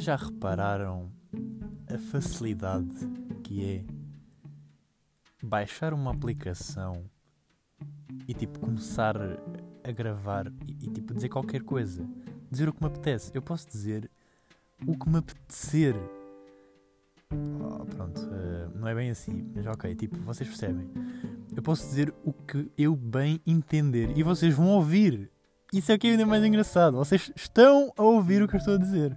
Vocês 0.00 0.06
já 0.06 0.16
repararam 0.16 1.12
a 1.86 1.98
facilidade 1.98 2.88
que 3.44 3.62
é 3.62 3.84
baixar 5.42 5.92
uma 5.92 6.10
aplicação 6.10 7.04
e 8.26 8.32
tipo 8.32 8.58
começar 8.60 9.14
a 9.84 9.92
gravar 9.92 10.46
e, 10.66 10.86
e, 10.86 10.88
tipo 10.88 11.12
dizer 11.12 11.28
qualquer 11.28 11.62
coisa, 11.64 12.08
dizer 12.50 12.66
o 12.70 12.72
que 12.72 12.82
me 12.82 12.86
apetece. 12.86 13.30
Eu 13.34 13.42
posso 13.42 13.68
dizer 13.68 14.10
o 14.86 14.96
que 14.96 15.06
me 15.06 15.18
apetecer. 15.18 15.94
Oh, 17.30 17.84
pronto, 17.84 18.22
uh, 18.22 18.78
não 18.78 18.88
é 18.88 18.94
bem 18.94 19.10
assim, 19.10 19.52
mas 19.54 19.66
ok, 19.66 19.94
tipo, 19.96 20.18
vocês 20.20 20.48
percebem. 20.48 20.90
Eu 21.54 21.62
posso 21.62 21.86
dizer 21.86 22.14
o 22.24 22.32
que 22.32 22.72
eu 22.78 22.96
bem 22.96 23.38
entender 23.46 24.16
e 24.16 24.22
vocês 24.22 24.54
vão 24.54 24.68
ouvir. 24.68 25.30
Isso 25.74 25.92
é 25.92 25.96
o 25.96 25.98
que 25.98 26.06
é 26.06 26.12
ainda 26.12 26.24
mais 26.24 26.42
engraçado. 26.42 26.96
Vocês 26.96 27.30
estão 27.36 27.92
a 27.98 28.02
ouvir 28.02 28.42
o 28.42 28.48
que 28.48 28.56
eu 28.56 28.58
estou 28.58 28.76
a 28.76 28.78
dizer. 28.78 29.14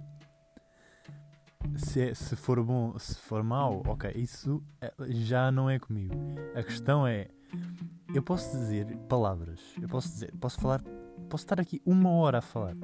Se, 1.76 2.00
é, 2.02 2.14
se 2.14 2.36
for 2.36 2.62
bom, 2.62 2.98
se 2.98 3.16
for 3.16 3.42
mau, 3.42 3.82
ok, 3.86 4.12
isso 4.14 4.62
é, 4.80 4.92
já 5.08 5.50
não 5.50 5.68
é 5.68 5.78
comigo. 5.78 6.14
A 6.54 6.62
questão 6.62 7.06
é, 7.06 7.28
eu 8.14 8.22
posso 8.22 8.56
dizer 8.56 8.86
palavras, 9.08 9.60
eu 9.80 9.88
posso 9.88 10.08
dizer, 10.08 10.32
posso 10.40 10.60
falar, 10.60 10.82
posso 11.28 11.44
estar 11.44 11.60
aqui 11.60 11.82
uma 11.84 12.10
hora 12.10 12.38
a 12.38 12.42
falar. 12.42 12.76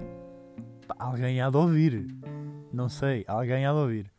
Alguém 0.98 1.40
há 1.40 1.48
de 1.48 1.56
ouvir. 1.56 2.06
Não 2.72 2.88
sei, 2.88 3.24
alguém 3.26 3.64
há 3.64 3.72
de 3.72 3.78
ouvir. 3.78 4.12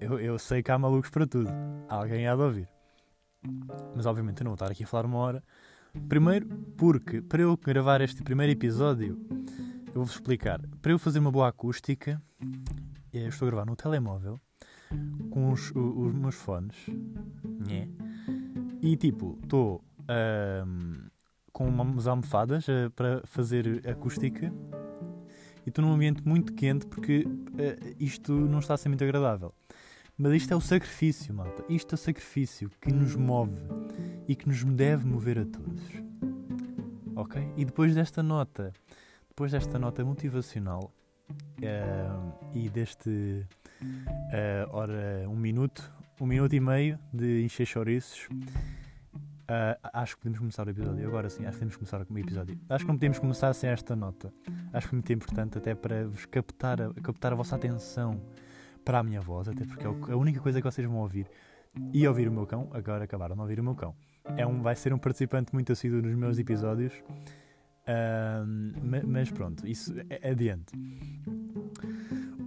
Eu, 0.00 0.18
eu 0.20 0.38
sei 0.38 0.62
que 0.62 0.70
há 0.70 0.78
malucos 0.78 1.10
para 1.10 1.26
tudo. 1.26 1.50
Alguém 1.88 2.26
há 2.26 2.36
de 2.36 2.42
ouvir. 2.42 2.68
Mas 3.94 4.06
obviamente 4.06 4.40
eu 4.40 4.44
não 4.44 4.50
vou 4.50 4.56
estar 4.56 4.70
aqui 4.70 4.84
a 4.84 4.86
falar 4.86 5.06
uma 5.06 5.18
hora. 5.18 5.42
Primeiro, 6.08 6.46
porque 6.76 7.22
para 7.22 7.42
eu 7.42 7.56
gravar 7.56 8.00
este 8.00 8.22
primeiro 8.22 8.52
episódio, 8.52 9.18
eu 9.86 9.94
vou-vos 9.94 10.14
explicar. 10.14 10.60
Para 10.82 10.92
eu 10.92 10.98
fazer 10.98 11.18
uma 11.18 11.30
boa 11.30 11.48
acústica, 11.48 12.20
eu 13.22 13.28
estou 13.28 13.46
a 13.46 13.50
gravar 13.50 13.66
no 13.66 13.76
telemóvel 13.76 14.40
com 15.30 15.52
os, 15.52 15.70
os, 15.70 15.76
os 15.76 16.14
meus 16.14 16.34
fones. 16.34 16.76
Nhé, 17.66 17.88
e 18.82 18.96
tipo, 18.96 19.38
estou 19.42 19.82
um, 20.66 21.08
com 21.52 21.68
umas 21.68 22.06
almofadas 22.06 22.66
uh, 22.68 22.90
para 22.94 23.22
fazer 23.24 23.82
acústica 23.88 24.52
e 25.64 25.68
estou 25.68 25.84
num 25.84 25.92
ambiente 25.92 26.26
muito 26.26 26.52
quente 26.52 26.86
porque 26.86 27.24
uh, 27.26 27.96
isto 27.98 28.32
não 28.32 28.58
está 28.58 28.74
a 28.74 28.76
ser 28.76 28.88
muito 28.88 29.04
agradável. 29.04 29.54
Mas 30.16 30.32
isto 30.34 30.52
é 30.52 30.56
o 30.56 30.60
sacrifício, 30.60 31.34
malta. 31.34 31.64
Isto 31.68 31.94
é 31.94 31.96
o 31.96 31.98
sacrifício 31.98 32.70
que 32.80 32.92
nos 32.92 33.16
move 33.16 33.60
e 34.28 34.36
que 34.36 34.46
nos 34.46 34.62
deve 34.62 35.06
mover 35.06 35.40
a 35.40 35.44
todos. 35.44 35.82
Ok? 37.16 37.42
E 37.56 37.64
depois 37.64 37.94
desta 37.94 38.22
nota, 38.22 38.72
depois 39.28 39.50
desta 39.50 39.76
nota 39.78 40.04
motivacional 40.04 40.92
uh, 41.30 42.50
e 42.54 42.68
deste 42.68 43.46
uh, 43.82 44.68
ora 44.70 45.26
um 45.28 45.36
minuto, 45.36 45.92
um 46.20 46.26
minuto 46.26 46.54
e 46.54 46.60
meio 46.60 46.98
de 47.12 47.42
encher 47.42 47.66
chouriços, 47.66 48.28
Uh, 49.44 49.76
acho 49.92 50.16
que 50.16 50.22
podemos 50.22 50.38
começar 50.38 50.66
o 50.66 50.70
episódio. 50.70 51.06
Agora 51.06 51.28
sim, 51.28 51.44
acho 51.44 51.52
que 51.52 51.58
podemos 51.58 51.76
começar 51.76 52.00
o 52.00 52.18
episódio. 52.18 52.58
Acho 52.66 52.84
que 52.84 52.88
não 52.88 52.96
podemos 52.96 53.18
começar 53.18 53.52
sem 53.52 53.68
esta 53.68 53.94
nota. 53.94 54.32
Acho 54.72 54.88
que 54.88 54.94
é 54.94 54.96
muito 54.96 55.12
importante 55.12 55.58
até 55.58 55.74
para 55.74 56.06
vos 56.08 56.24
captar 56.24 56.80
a, 56.80 56.94
captar 56.94 57.32
a 57.32 57.36
vossa 57.36 57.54
atenção 57.54 58.22
para 58.82 59.00
a 59.00 59.02
minha 59.02 59.20
voz, 59.20 59.46
até 59.46 59.66
porque 59.66 59.84
é 59.86 60.12
a 60.12 60.16
única 60.16 60.40
coisa 60.40 60.60
que 60.60 60.64
vocês 60.64 60.86
vão 60.86 60.96
ouvir. 60.96 61.28
E 61.92 62.06
ouvir 62.08 62.28
o 62.28 62.32
meu 62.32 62.46
cão, 62.46 62.70
agora 62.72 63.04
acabaram 63.04 63.34
de 63.34 63.42
ouvir 63.42 63.60
o 63.60 63.64
meu 63.64 63.74
cão. 63.74 63.94
É 64.36 64.46
um, 64.46 64.62
vai 64.62 64.76
ser 64.76 64.94
um 64.94 64.98
participante 64.98 65.52
muito 65.52 65.72
assíduo 65.72 66.00
nos 66.00 66.14
meus 66.14 66.38
episódios. 66.38 66.94
Uh, 67.86 69.06
mas 69.06 69.30
pronto, 69.30 69.66
isso 69.66 69.94
é 70.08 70.30
adiante. 70.30 70.72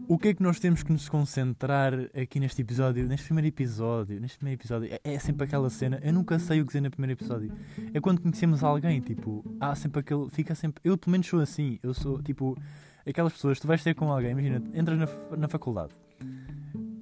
O 0.10 0.18
que 0.18 0.30
é 0.30 0.34
que 0.34 0.42
nós 0.42 0.58
temos 0.60 0.84
que 0.84 0.92
nos 0.92 1.10
concentrar 1.10 1.94
aqui 2.20 2.40
neste 2.40 2.62
episódio, 2.62 3.06
neste 3.08 3.26
primeiro 3.26 3.48
episódio? 3.48 4.20
Neste 4.22 4.38
primeiro 4.38 4.60
episódio 4.60 4.90
é, 4.92 5.00
é, 5.04 5.20
sempre 5.20 5.46
aquela 5.46 5.70
cena. 5.70 6.00
Eu 6.02 6.14
nunca 6.14 6.40
sei 6.40 6.62
o 6.62 6.64
que 6.64 6.70
dizer 6.70 6.82
no 6.82 6.90
primeiro 6.90 7.14
episódio. 7.14 7.52
É 7.94 8.00
quando 8.00 8.22
conhecemos 8.22 8.64
alguém, 8.64 9.02
tipo, 9.02 9.44
há 9.60 9.76
sempre 9.76 10.00
aquele. 10.00 10.30
Fica 10.30 10.56
sempre. 10.56 10.82
Eu 10.84 10.98
pelo 10.98 11.12
menos 11.12 11.28
sou 11.28 11.42
assim. 11.42 11.78
Eu 11.84 11.94
sou 11.94 12.22
tipo. 12.24 12.58
Aquelas 13.06 13.32
pessoas, 13.32 13.60
tu 13.60 13.68
vais 13.68 13.82
ter 13.82 13.96
com 13.96 14.12
alguém, 14.12 14.32
imagina, 14.32 14.62
entras 14.74 15.00
na, 15.00 15.38
na 15.38 15.48
faculdade, 15.48 15.94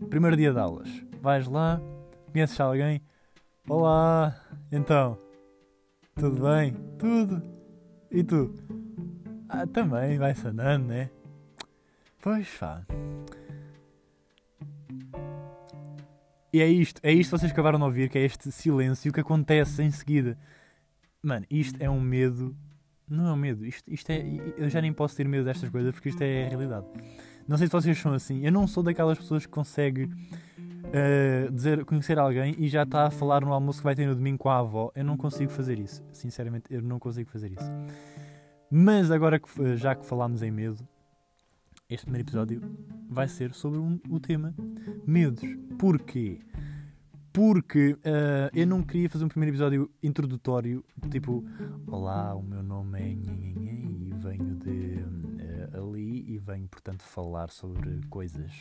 primeiro 0.07 0.37
dia 0.37 0.53
de 0.53 0.59
aulas, 0.59 0.87
vais 1.19 1.47
lá, 1.47 1.81
conheces 2.31 2.59
alguém, 2.59 3.01
olá, 3.67 4.39
então, 4.71 5.17
tudo 6.13 6.43
bem? 6.43 6.75
Tudo. 6.99 7.54
E 8.15 8.23
tu? 8.23 8.55
Ah, 9.49 9.67
também, 9.67 10.17
vai-se 10.17 10.47
andando, 10.47 10.87
né? 10.87 11.09
Pois 12.21 12.47
pá. 12.57 12.85
E 16.53 16.61
é 16.61 16.65
isto, 16.65 17.01
é 17.03 17.11
isto 17.11 17.31
que 17.31 17.39
vocês 17.39 17.51
acabaram 17.51 17.77
de 17.77 17.83
ouvir, 17.83 18.09
que 18.09 18.17
é 18.17 18.23
este 18.23 18.53
silêncio 18.53 19.11
que 19.11 19.19
acontece 19.19 19.83
em 19.83 19.91
seguida. 19.91 20.37
Mano, 21.21 21.45
isto 21.51 21.75
é 21.83 21.89
um 21.89 21.99
medo. 21.99 22.55
Não 23.05 23.27
é 23.27 23.33
um 23.33 23.35
medo, 23.35 23.65
isto, 23.65 23.93
isto 23.93 24.09
é. 24.09 24.23
Eu 24.57 24.69
já 24.69 24.79
nem 24.79 24.93
posso 24.93 25.17
ter 25.17 25.27
medo 25.27 25.43
destas 25.43 25.69
coisas 25.69 25.91
porque 25.91 26.07
isto 26.07 26.21
é 26.21 26.45
a 26.45 26.49
realidade. 26.49 26.85
Não 27.45 27.57
sei 27.57 27.67
se 27.67 27.73
vocês 27.73 27.97
são 27.97 28.13
assim. 28.13 28.45
Eu 28.45 28.51
não 28.53 28.65
sou 28.65 28.81
daquelas 28.81 29.17
pessoas 29.17 29.45
que 29.45 29.51
consegue 29.51 30.09
uh, 30.89 31.51
dizer, 31.51 31.85
conhecer 31.85 32.17
alguém 32.19 32.55
e 32.57 32.67
já 32.67 32.83
está 32.83 33.07
a 33.07 33.11
falar 33.11 33.41
no 33.41 33.53
almoço 33.53 33.79
que 33.79 33.83
vai 33.83 33.95
ter 33.95 34.05
no 34.05 34.15
domingo 34.15 34.37
com 34.37 34.49
a 34.49 34.59
avó. 34.59 34.91
Eu 34.95 35.03
não 35.03 35.17
consigo 35.17 35.51
fazer 35.51 35.79
isso. 35.79 36.03
Sinceramente, 36.11 36.65
eu 36.69 36.81
não 36.81 36.99
consigo 36.99 37.29
fazer 37.29 37.51
isso. 37.51 37.69
Mas 38.69 39.11
agora 39.11 39.39
que 39.39 39.75
já 39.77 39.95
que 39.95 40.05
falámos 40.05 40.41
em 40.41 40.51
medo, 40.51 40.87
este 41.89 42.05
primeiro 42.05 42.27
episódio 42.27 42.61
vai 43.07 43.27
ser 43.27 43.53
sobre 43.53 43.79
um, 43.79 43.99
o 44.09 44.19
tema 44.19 44.53
medos. 45.05 45.43
Porquê? 45.77 46.39
Porque 47.31 47.93
uh, 47.93 48.49
eu 48.53 48.65
não 48.65 48.81
queria 48.81 49.09
fazer 49.09 49.25
um 49.25 49.27
primeiro 49.27 49.53
episódio 49.53 49.91
introdutório, 50.01 50.83
tipo, 51.11 51.45
olá, 51.85 52.33
o 52.33 52.41
meu 52.41 52.63
nome 52.63 52.99
é 52.99 53.09
e 53.11 54.13
venho 54.17 54.55
de 54.55 55.03
uh, 55.03 55.83
ali 55.83 56.33
e 56.33 56.37
venho, 56.37 56.67
portanto, 56.67 57.03
falar 57.03 57.49
sobre 57.51 58.01
coisas. 58.09 58.51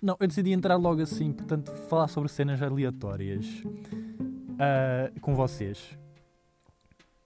Não, 0.00 0.16
eu 0.20 0.28
decidi 0.28 0.52
entrar 0.52 0.76
logo 0.76 1.02
assim, 1.02 1.32
portanto, 1.32 1.72
falar 1.88 2.06
sobre 2.08 2.30
cenas 2.30 2.62
aleatórias 2.62 3.46
uh, 3.64 5.20
com 5.20 5.34
vocês. 5.34 5.98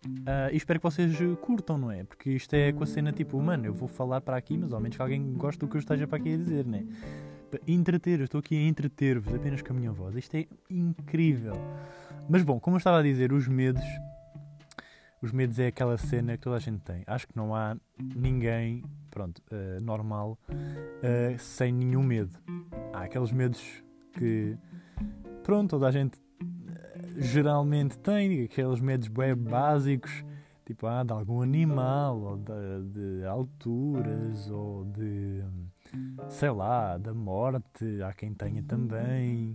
Uh, 0.04 0.50
e 0.52 0.56
espero 0.56 0.80
que 0.80 0.84
vocês 0.84 1.16
curtam, 1.40 1.78
não 1.78 1.90
é? 1.90 2.02
Porque 2.02 2.30
isto 2.30 2.52
é 2.54 2.72
com 2.72 2.82
a 2.82 2.86
cena 2.86 3.12
tipo, 3.12 3.40
mano, 3.40 3.66
eu 3.66 3.74
vou 3.74 3.88
falar 3.88 4.20
para 4.20 4.36
aqui, 4.36 4.56
mas 4.56 4.72
ao 4.72 4.80
menos 4.80 4.96
que 4.96 5.02
alguém 5.02 5.34
goste 5.34 5.60
do 5.60 5.68
que 5.68 5.76
eu 5.76 5.80
esteja 5.80 6.06
para 6.08 6.18
aqui 6.18 6.32
a 6.32 6.36
dizer, 6.36 6.66
né? 6.66 6.84
Para 7.50 7.60
entreter, 7.68 8.18
eu 8.18 8.24
estou 8.24 8.40
aqui 8.40 8.56
a 8.56 8.66
entreter-vos 8.66 9.32
apenas 9.32 9.62
com 9.62 9.72
a 9.72 9.76
minha 9.76 9.92
voz. 9.92 10.16
Isto 10.16 10.36
é 10.36 10.46
incrível. 10.70 11.54
Mas 12.28 12.42
bom, 12.42 12.58
como 12.58 12.76
eu 12.76 12.78
estava 12.78 12.98
a 12.98 13.02
dizer, 13.02 13.32
os 13.32 13.46
medos. 13.46 13.84
Os 15.22 15.30
medos 15.30 15.58
é 15.60 15.68
aquela 15.68 15.96
cena 15.96 16.36
que 16.36 16.42
toda 16.42 16.56
a 16.56 16.58
gente 16.58 16.80
tem. 16.80 17.04
Acho 17.06 17.28
que 17.28 17.36
não 17.36 17.54
há 17.54 17.76
ninguém, 17.96 18.84
pronto, 19.08 19.40
uh, 19.52 19.82
normal, 19.82 20.36
uh, 20.50 21.38
sem 21.38 21.72
nenhum 21.72 22.02
medo. 22.02 22.36
Há 22.92 23.04
aqueles 23.04 23.30
medos 23.30 23.62
que, 24.18 24.58
pronto, 25.44 25.70
toda 25.70 25.86
a 25.86 25.92
gente 25.92 26.20
geralmente 27.16 27.98
tem 27.98 28.42
aqueles 28.42 28.80
medos 28.80 29.06
bem 29.06 29.36
básicos, 29.36 30.24
tipo 30.66 30.88
ah, 30.88 31.04
de 31.04 31.12
algum 31.12 31.40
animal, 31.40 32.20
ou 32.20 32.36
de, 32.36 33.20
de 33.20 33.24
alturas, 33.24 34.50
ou 34.50 34.84
de 34.86 35.44
sei 36.28 36.50
lá, 36.50 36.98
da 36.98 37.14
morte, 37.14 38.02
há 38.02 38.12
quem 38.12 38.34
tenha 38.34 38.62
também. 38.62 39.54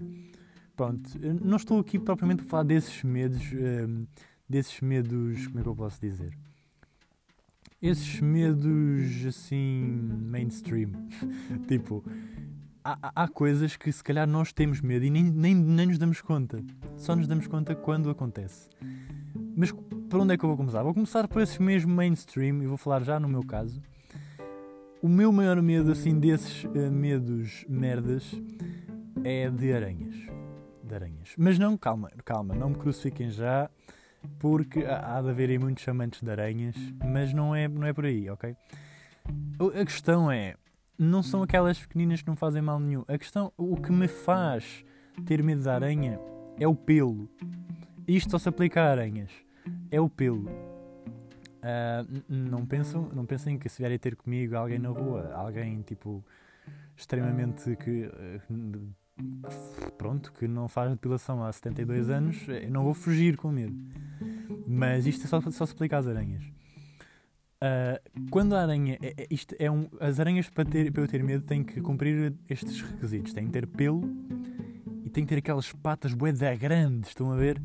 Pronto, 0.76 1.10
não 1.44 1.58
estou 1.58 1.80
aqui 1.80 1.98
propriamente 1.98 2.44
a 2.44 2.46
falar 2.46 2.64
desses 2.64 3.04
medos, 3.04 3.42
desses 4.48 4.80
medos, 4.82 5.48
como 5.48 5.60
é 5.60 5.64
que 5.64 5.70
eu 5.70 5.76
posso 5.76 6.00
dizer? 6.00 6.38
Esses 7.82 8.20
medos 8.22 9.26
assim, 9.26 9.84
mainstream. 10.22 10.92
tipo, 11.68 12.04
há, 12.84 13.24
há, 13.24 13.28
coisas 13.28 13.76
que 13.76 13.92
se 13.92 14.04
calhar 14.04 14.28
nós 14.28 14.52
temos 14.52 14.82
medo 14.82 15.06
e 15.06 15.10
nem, 15.10 15.24
nem, 15.24 15.54
nem 15.54 15.88
nos 15.88 15.98
damos 15.98 16.22
conta. 16.22 16.64
Só 16.96 17.16
nos 17.16 17.28
damos 17.28 17.48
conta 17.48 17.76
quando 17.76 18.10
acontece. 18.10 18.70
Mas 19.56 19.72
por 19.72 20.20
onde 20.20 20.34
é 20.34 20.38
que 20.38 20.44
eu 20.44 20.50
vou 20.50 20.58
começar? 20.58 20.84
Vou 20.84 20.94
começar 20.94 21.28
por 21.28 21.42
esse 21.42 21.62
mesmo 21.62 21.94
mainstream 21.94 22.64
e 22.64 22.68
vou 22.68 22.78
falar 22.78 23.04
já 23.04 23.20
no 23.20 23.28
meu 23.28 23.44
caso. 23.44 23.82
O 25.02 25.08
meu 25.08 25.32
maior 25.32 25.62
medo, 25.62 25.92
assim, 25.92 26.20
desses 26.20 26.64
uh, 26.64 26.92
medos 26.92 27.66
merdas 27.70 28.34
é 29.24 29.50
de 29.50 29.72
aranhas. 29.72 30.16
De 30.84 30.96
aranhas. 30.96 31.34
Mas 31.38 31.60
não, 31.60 31.78
calma, 31.78 32.10
calma, 32.26 32.56
não 32.56 32.70
me 32.70 32.76
crucifiquem 32.76 33.30
já, 33.30 33.70
porque 34.40 34.84
há, 34.86 35.22
de 35.22 35.30
haver 35.30 35.50
aí 35.50 35.58
muitos 35.58 35.88
amantes 35.88 36.22
de 36.22 36.30
aranhas, 36.30 36.76
mas 37.04 37.34
não 37.34 37.56
é, 37.56 37.68
não 37.68 37.88
é 37.88 37.94
por 37.94 38.06
aí, 38.06 38.30
ok? 38.30 38.56
A 39.60 39.86
questão 39.86 40.32
é, 40.32 40.56
não 40.98 41.22
são 41.22 41.44
aquelas 41.44 41.80
pequeninas 41.80 42.22
que 42.22 42.28
não 42.28 42.36
fazem 42.36 42.62
mal 42.62 42.80
nenhum. 42.80 43.04
A 43.08 43.18
questão, 43.18 43.52
o 43.58 43.76
que 43.76 43.92
me 43.92 44.08
faz 44.08 44.84
ter 45.26 45.44
medo 45.44 45.64
da 45.64 45.76
aranha 45.76 46.20
é 46.60 46.68
o 46.68 46.76
pelo. 46.76 47.30
Isto 48.08 48.32
só 48.32 48.38
se 48.38 48.50
aplica 48.50 48.82
a 48.82 48.92
aranhas. 48.92 49.32
É 49.92 50.00
o 50.00 50.10
pelo. 50.10 50.50
Uh, 51.58 52.24
não, 52.30 52.66
pensam, 52.66 53.10
não 53.14 53.26
pensem 53.26 53.58
que 53.58 53.68
se 53.68 53.80
vierem 53.80 53.98
ter 54.00 54.16
comigo 54.16 54.56
alguém 54.56 54.80
na 54.80 54.90
rua, 54.90 55.34
alguém 55.34 55.82
tipo 55.82 56.24
extremamente 56.96 57.76
que. 57.76 58.04
eh, 58.06 58.42
Pronto, 59.98 60.32
que 60.34 60.48
não 60.48 60.68
faz 60.68 60.92
depilação 60.92 61.44
há 61.44 61.52
72 61.52 62.10
anos, 62.10 62.38
eu 62.48 62.70
não 62.70 62.84
vou 62.84 62.94
fugir 62.94 63.36
com 63.38 63.52
medo. 63.52 63.76
Mas 64.68 65.08
isto 65.08 65.26
é 65.26 65.28
só, 65.28 65.42
só 65.50 65.66
se 65.66 65.74
aplica 65.74 65.98
às 65.98 66.08
aranhas. 66.08 66.44
Ah, 67.60 68.00
quando 68.30 68.54
a 68.56 68.62
aranha. 68.62 68.98
é- 69.02 69.14
é- 69.24 69.28
isto 69.32 69.56
é 69.58 69.70
um, 69.70 69.88
as 70.00 70.20
aranhas, 70.20 70.50
para, 70.50 70.66
ter, 70.66 70.92
para 70.92 71.02
eu 71.04 71.08
ter 71.08 71.24
medo, 71.24 71.44
têm 71.44 71.64
que 71.64 71.82
cumprir 71.82 72.34
estes 72.50 72.82
requisitos: 72.82 73.34
têm 73.34 73.46
que 73.48 73.52
ter 73.52 73.66
pelo 73.68 74.04
e 75.04 75.10
têm 75.10 75.24
que 75.26 75.30
ter 75.30 75.40
aquelas 75.40 75.72
patas 75.74 76.14
boeda 76.14 76.54
grandes, 76.56 77.10
estão 77.10 77.32
a 77.32 77.36
ver? 77.36 77.62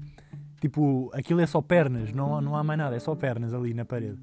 Tipo, 0.61 1.11
aquilo 1.13 1.41
é 1.41 1.47
só 1.47 1.61
pernas, 1.61 2.13
não, 2.13 2.41
não 2.41 2.57
há 2.57 2.63
mais 2.63 2.79
nada, 2.79 2.95
é 2.95 3.01
só 3.01 3.15
pernas 3.15 3.53
ali 3.53 3.75
na 3.75 3.85
parede. 3.85 4.19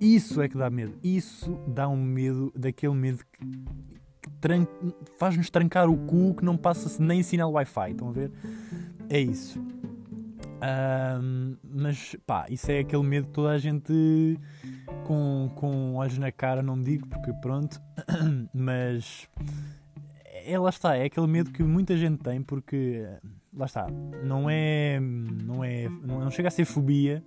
Isso 0.00 0.40
é 0.40 0.48
que 0.48 0.56
dá 0.56 0.70
medo. 0.70 0.96
Isso 1.02 1.58
dá 1.66 1.88
um 1.88 2.00
medo, 2.00 2.52
daquele 2.56 2.94
medo 2.94 3.24
que 3.32 3.44
tran- 4.40 4.66
faz-nos 5.18 5.50
trancar 5.50 5.88
o 5.88 5.96
cu 5.96 6.34
que 6.34 6.44
não 6.44 6.56
passa 6.56 7.02
nem 7.02 7.22
sinal 7.22 7.52
Wi-Fi. 7.52 7.90
Estão 7.90 8.08
a 8.08 8.12
ver? 8.12 8.30
É 9.08 9.20
isso. 9.20 9.60
Ahm, 10.60 11.56
mas 11.62 12.16
pá, 12.26 12.46
isso 12.50 12.70
é 12.70 12.80
aquele 12.80 13.04
medo 13.04 13.28
que 13.28 13.32
toda 13.32 13.50
a 13.50 13.58
gente 13.58 14.38
com, 15.04 15.50
com 15.54 15.94
olhos 15.94 16.18
na 16.18 16.32
cara, 16.32 16.62
não 16.62 16.80
digo 16.80 17.06
porque 17.06 17.32
pronto, 17.34 17.80
mas 18.52 19.28
é 20.44 20.58
lá 20.58 20.70
está, 20.70 20.96
é 20.96 21.04
aquele 21.04 21.26
medo 21.28 21.50
que 21.52 21.62
muita 21.62 21.96
gente 21.96 22.18
tem 22.22 22.42
porque 22.42 23.06
lá 23.54 23.66
está, 23.66 23.86
não 24.24 24.50
é, 24.50 24.98
não 25.00 25.62
é, 25.62 25.88
não 25.88 26.30
chega 26.30 26.48
a 26.48 26.50
ser 26.50 26.64
fobia, 26.64 27.22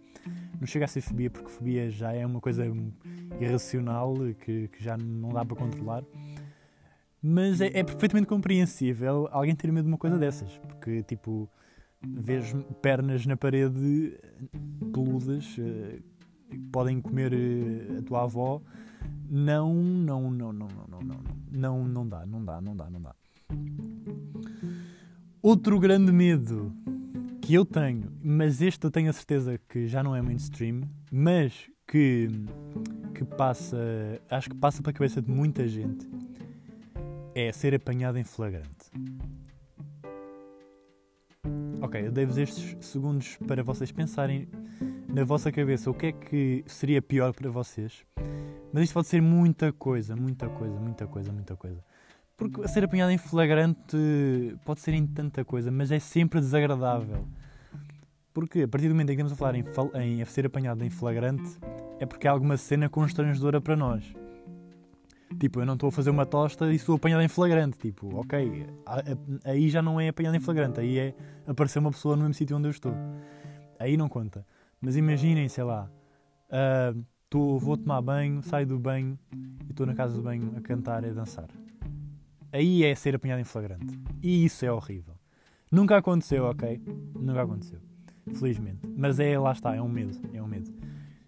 não 0.59 0.67
chega 0.67 0.85
a 0.85 0.87
ser 0.87 1.01
fobia 1.01 1.29
porque 1.29 1.49
fobia 1.49 1.89
já 1.89 2.11
é 2.11 2.25
uma 2.25 2.41
coisa 2.41 2.65
irracional 3.39 4.13
que, 4.43 4.67
que 4.67 4.83
já 4.83 4.97
não 4.97 5.29
dá 5.29 5.45
para 5.45 5.55
controlar. 5.55 6.03
Mas 7.21 7.61
é, 7.61 7.67
é 7.67 7.83
perfeitamente 7.83 8.27
compreensível 8.27 9.27
alguém 9.31 9.55
ter 9.55 9.71
medo 9.71 9.85
de 9.85 9.91
uma 9.91 9.97
coisa 9.97 10.17
dessas, 10.17 10.57
porque 10.57 11.03
tipo, 11.03 11.47
vês 12.01 12.53
pernas 12.81 13.25
na 13.25 13.37
parede 13.37 14.17
peludas 14.91 15.55
eh, 15.59 15.99
que 16.49 16.57
podem 16.71 16.99
comer 16.99 17.33
eh, 17.33 17.99
a 17.99 18.01
tua 18.01 18.23
avó. 18.23 18.61
Não, 19.29 19.73
não, 19.73 20.31
não, 20.31 20.51
não, 20.51 20.67
não, 20.67 20.87
não, 20.87 20.99
não, 21.01 21.19
não, 21.51 21.87
não 21.87 22.07
dá, 22.07 22.25
não 22.25 22.43
dá, 22.43 22.61
não 22.61 22.75
dá, 22.75 22.89
não 22.89 23.01
dá. 23.01 23.15
Outro 25.41 25.79
grande 25.79 26.11
medo 26.11 26.73
que 27.41 27.53
eu 27.53 27.65
tenho, 27.65 28.11
mas 28.21 28.61
este 28.61 28.83
eu 28.85 28.91
tenho 28.91 29.09
a 29.09 29.13
certeza 29.13 29.59
que 29.69 29.87
já 29.87 30.03
não 30.03 30.15
é 30.15 30.21
mainstream, 30.21 30.81
mas 31.11 31.69
que, 31.87 32.29
que 33.13 33.23
passa, 33.25 33.77
acho 34.29 34.49
que 34.49 34.55
passa 34.55 34.81
pela 34.81 34.93
cabeça 34.93 35.21
de 35.21 35.31
muita 35.31 35.67
gente, 35.67 36.07
é 37.33 37.51
ser 37.51 37.73
apanhado 37.75 38.17
em 38.17 38.23
flagrante. 38.23 38.91
Ok, 41.81 42.05
eu 42.05 42.11
dei-vos 42.11 42.37
estes 42.37 42.77
segundos 42.85 43.37
para 43.47 43.63
vocês 43.63 43.91
pensarem 43.91 44.47
na 45.07 45.23
vossa 45.23 45.51
cabeça 45.51 45.89
o 45.89 45.93
que 45.93 46.07
é 46.07 46.11
que 46.11 46.63
seria 46.67 47.01
pior 47.01 47.33
para 47.33 47.49
vocês. 47.49 48.05
Mas 48.71 48.83
isto 48.83 48.93
pode 48.93 49.07
ser 49.07 49.21
muita 49.21 49.73
coisa, 49.73 50.15
muita 50.15 50.47
coisa, 50.47 50.79
muita 50.79 51.07
coisa, 51.07 51.31
muita 51.31 51.55
coisa. 51.55 51.83
Porque 52.37 52.67
ser 52.67 52.83
apanhado 52.83 53.11
em 53.11 53.17
flagrante 53.17 53.97
pode 54.65 54.79
ser 54.79 54.93
em 54.93 55.05
tanta 55.05 55.43
coisa, 55.43 55.71
mas 55.71 55.91
é 55.91 55.99
sempre 55.99 56.39
desagradável. 56.39 57.27
Porque 58.33 58.61
a 58.61 58.67
partir 58.67 58.87
do 58.87 58.93
momento 58.93 59.09
em 59.09 59.15
que 59.15 59.21
estamos 59.21 59.33
a 59.33 59.35
falar 59.35 59.55
em, 59.55 60.21
em 60.21 60.25
ser 60.25 60.45
apanhado 60.45 60.83
em 60.83 60.89
flagrante, 60.89 61.57
é 61.99 62.05
porque 62.05 62.27
há 62.27 62.31
alguma 62.31 62.57
cena 62.57 62.89
constrangedora 62.89 63.59
para 63.59 63.75
nós. 63.75 64.03
Tipo, 65.39 65.61
eu 65.61 65.65
não 65.65 65.73
estou 65.75 65.89
a 65.89 65.91
fazer 65.91 66.09
uma 66.09 66.25
tosta 66.25 66.71
e 66.73 66.77
sou 66.77 66.95
apanhado 66.95 67.23
em 67.23 67.27
flagrante. 67.27 67.77
Tipo, 67.77 68.15
ok, 68.19 68.67
aí 69.43 69.69
já 69.69 69.81
não 69.81 69.99
é 69.99 70.09
apanhado 70.09 70.35
em 70.35 70.39
flagrante, 70.39 70.79
aí 70.79 70.97
é 70.99 71.15
aparecer 71.47 71.79
uma 71.79 71.91
pessoa 71.91 72.15
no 72.15 72.21
mesmo 72.23 72.33
sítio 72.35 72.57
onde 72.57 72.67
eu 72.67 72.71
estou. 72.71 72.93
Aí 73.79 73.97
não 73.97 74.07
conta. 74.09 74.45
Mas 74.79 74.95
imaginem, 74.97 75.47
sei 75.49 75.63
lá, 75.63 75.89
ah, 76.49 76.93
tô- 77.29 77.57
vou 77.57 77.77
tomar 77.77 78.01
banho, 78.01 78.41
saio 78.43 78.67
do 78.67 78.77
banho 78.79 79.17
e 79.67 79.71
estou 79.71 79.85
na 79.85 79.93
casa 79.95 80.15
do 80.15 80.21
banho 80.21 80.53
a 80.55 80.61
cantar 80.61 81.03
e 81.03 81.09
a 81.09 81.13
dançar. 81.13 81.47
Aí 82.51 82.83
é 82.83 82.93
ser 82.93 83.15
apanhado 83.15 83.39
em 83.39 83.45
flagrante. 83.45 83.97
E 84.21 84.43
isso 84.45 84.65
é 84.65 84.71
horrível. 84.71 85.15
Nunca 85.71 85.97
aconteceu, 85.97 86.43
ok? 86.45 86.81
Nunca 87.15 87.41
aconteceu. 87.43 87.79
Felizmente. 88.35 88.81
Mas 88.97 89.19
é, 89.19 89.39
lá 89.39 89.53
está, 89.53 89.73
é 89.75 89.81
um 89.81 89.87
medo. 89.87 90.17
É 90.33 90.41
um 90.41 90.47
medo. 90.47 90.69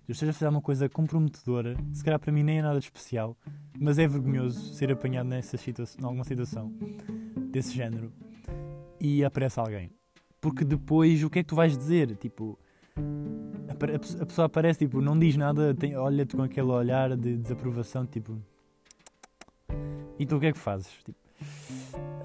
Eu 0.08 0.12
esteja 0.12 0.32
a 0.32 0.34
fazer 0.34 0.50
uma 0.50 0.62
coisa 0.62 0.90
comprometedora, 0.90 1.76
se 1.94 2.04
calhar 2.04 2.20
para 2.20 2.32
mim 2.32 2.44
nem 2.44 2.60
é 2.60 2.62
nada 2.62 2.78
especial, 2.78 3.38
mas 3.80 3.98
é 3.98 4.06
vergonhoso 4.08 4.74
ser 4.74 4.92
apanhado 4.92 5.30
nessa 5.30 5.56
situa 5.58 5.86
em 6.00 6.04
alguma 6.04 6.24
situação 6.26 6.74
desse 7.52 7.74
género 7.74 8.12
e 9.00 9.24
aparece 9.24 9.60
alguém. 9.60 9.90
Porque 10.42 10.66
depois 10.66 11.24
o 11.24 11.30
que 11.30 11.40
é 11.40 11.44
que 11.44 11.48
tu 11.50 11.56
vais 11.56 11.78
dizer? 11.78 12.18
Tipo, 12.18 12.60
a 13.70 13.76
pe- 13.76 13.96
a 14.22 14.26
pessoa 14.26 14.46
aparece, 14.48 14.80
tipo, 14.80 15.00
não 15.02 15.18
diz 15.18 15.38
nada, 15.38 15.74
olha-te 15.98 16.36
com 16.36 16.44
aquele 16.44 16.68
olhar 16.68 17.16
de 17.16 17.38
desaprovação, 17.38 18.06
tipo. 18.06 18.38
E 20.20 20.26
tu 20.26 20.36
o 20.36 20.40
que 20.40 20.48
é 20.48 20.52
que 20.52 20.58
fazes? 20.60 20.88
Tipo, 21.04 21.18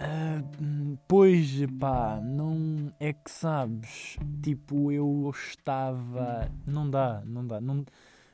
"Ah, 0.01 0.43
hum, 0.61 0.68
pois 1.09 1.65
pá, 1.81 2.21
não 2.23 2.93
é 3.01 3.15
que 3.15 3.31
sabes, 3.31 4.19
tipo, 4.43 4.93
eu 4.93 5.33
estava. 5.35 6.51
Não 6.67 6.89
dá, 6.89 7.23
não 7.25 7.47
dá, 7.47 7.61
não, 7.61 7.85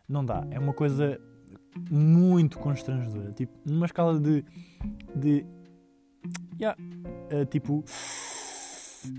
não 0.08 0.24
dá. 0.24 0.44
É 0.50 0.58
uma 0.58 0.74
coisa 0.74 1.20
muito 1.88 2.58
constrangedora. 2.58 3.32
Tipo, 3.32 3.52
numa 3.64 3.86
escala 3.86 4.18
de. 4.18 4.44
de. 5.14 5.46
Yeah, 6.60 6.78
ah, 7.30 7.46
tipo. 7.46 7.84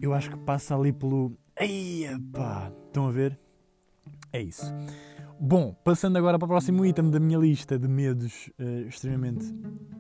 Eu 0.02 0.14
acho 0.14 0.30
que 0.32 0.38
passa 0.38 0.76
ali 0.76 0.92
pelo. 0.92 1.32
Eia 1.58 2.20
pá! 2.34 2.72
Estão 2.88 3.08
a 3.08 3.12
ver? 3.12 3.40
É 4.34 4.42
isso. 4.42 4.66
Bom, 5.40 5.74
passando 5.84 6.18
agora 6.18 6.38
para 6.38 6.46
o 6.46 6.50
próximo 6.50 6.86
item 6.86 7.10
da 7.10 7.20
minha 7.20 7.38
lista 7.38 7.78
de 7.78 7.88
medos 7.88 8.50
eh, 8.58 8.86
extremamente 8.88 9.46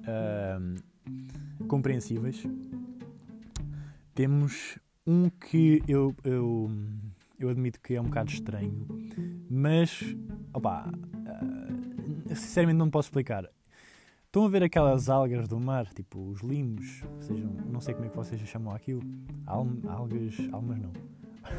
ahm, 0.07 0.75
compreensíveis. 1.67 2.45
Temos 4.15 4.79
um 5.05 5.29
que 5.29 5.83
eu, 5.89 6.15
eu, 6.23 6.71
eu 7.37 7.49
admito 7.49 7.81
que 7.81 7.95
é 7.95 8.01
um 8.01 8.05
bocado 8.05 8.31
estranho, 8.31 8.87
mas 9.49 10.01
opá, 10.53 10.89
ah, 11.27 12.33
sinceramente 12.33 12.77
não 12.77 12.89
posso 12.89 13.09
explicar. 13.09 13.45
Estão 14.25 14.45
a 14.45 14.47
ver 14.47 14.63
aquelas 14.63 15.09
algas 15.09 15.49
do 15.49 15.59
mar, 15.59 15.87
tipo 15.93 16.29
os 16.29 16.39
limos, 16.39 17.03
sejam, 17.19 17.51
não 17.69 17.81
sei 17.81 17.93
como 17.93 18.05
é 18.05 18.09
que 18.09 18.15
vocês 18.15 18.39
chamam 18.47 18.73
aquilo, 18.73 19.01
Alm, 19.45 19.79
algas, 19.85 20.37
almas 20.53 20.79
não. 20.79 20.93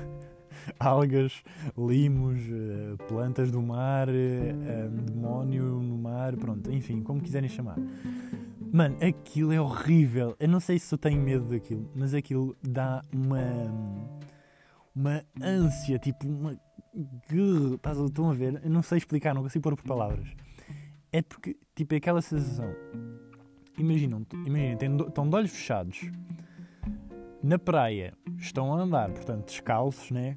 algas, 0.80 1.44
limos, 1.76 2.40
eh, 2.40 2.96
plantas 3.06 3.50
do 3.50 3.60
mar, 3.60 4.08
eh, 4.08 4.88
demónio 5.04 5.62
no 5.82 5.98
mar, 5.98 6.34
pronto, 6.38 6.72
enfim, 6.72 7.02
como 7.02 7.20
quiserem 7.20 7.50
chamar. 7.50 7.76
Mano, 8.72 8.96
aquilo 9.02 9.52
é 9.52 9.60
horrível. 9.60 10.36
Eu 10.38 10.48
não 10.48 10.60
sei 10.60 10.78
se 10.78 10.92
eu 10.92 10.98
tenho 10.98 11.20
medo 11.20 11.44
daquilo, 11.46 11.90
mas 11.94 12.14
aquilo 12.14 12.56
dá 12.62 13.02
uma. 13.12 13.40
uma 14.94 15.24
ânsia, 15.40 15.98
tipo, 15.98 16.26
uma. 16.26 16.58
Estás 17.74 17.98
Estão 17.98 18.30
a 18.30 18.34
ver? 18.34 18.60
Eu 18.64 18.70
não 18.70 18.82
sei 18.82 18.98
explicar, 18.98 19.34
não 19.34 19.42
consigo 19.42 19.62
pôr 19.62 19.76
por 19.76 19.84
palavras. 19.84 20.28
É 21.12 21.22
porque, 21.22 21.56
tipo, 21.74 21.94
é 21.94 21.98
aquela 21.98 22.22
sensação. 22.22 22.74
Imaginam, 23.78 24.26
imaginem, 24.46 24.76
estão 25.06 25.28
de 25.28 25.36
olhos 25.36 25.50
fechados 25.50 26.10
na 27.42 27.58
praia, 27.58 28.14
estão 28.38 28.74
a 28.74 28.80
andar, 28.80 29.10
portanto, 29.10 29.46
descalços, 29.46 30.10
né? 30.10 30.36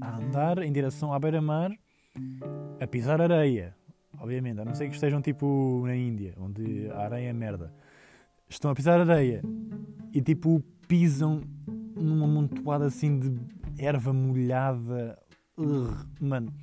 A 0.00 0.16
andar 0.16 0.58
em 0.62 0.72
direção 0.72 1.12
à 1.12 1.18
beira-mar, 1.18 1.70
a 2.80 2.86
pisar 2.86 3.20
areia. 3.20 3.76
Obviamente, 4.22 4.60
a 4.60 4.64
não 4.64 4.72
ser 4.72 4.88
que 4.88 4.94
estejam 4.94 5.20
tipo 5.20 5.82
na 5.84 5.96
Índia, 5.96 6.32
onde 6.38 6.88
a 6.92 7.00
areia 7.00 7.30
é 7.30 7.32
merda. 7.32 7.74
Estão 8.48 8.70
a 8.70 8.74
pisar 8.74 9.00
areia 9.00 9.42
e 10.14 10.22
tipo 10.22 10.62
pisam 10.86 11.40
numa 11.96 12.28
montoada 12.28 12.86
assim 12.86 13.18
de 13.18 13.34
erva 13.76 14.12
molhada. 14.12 15.18
Ugh, 15.58 16.06
mano, 16.20 16.54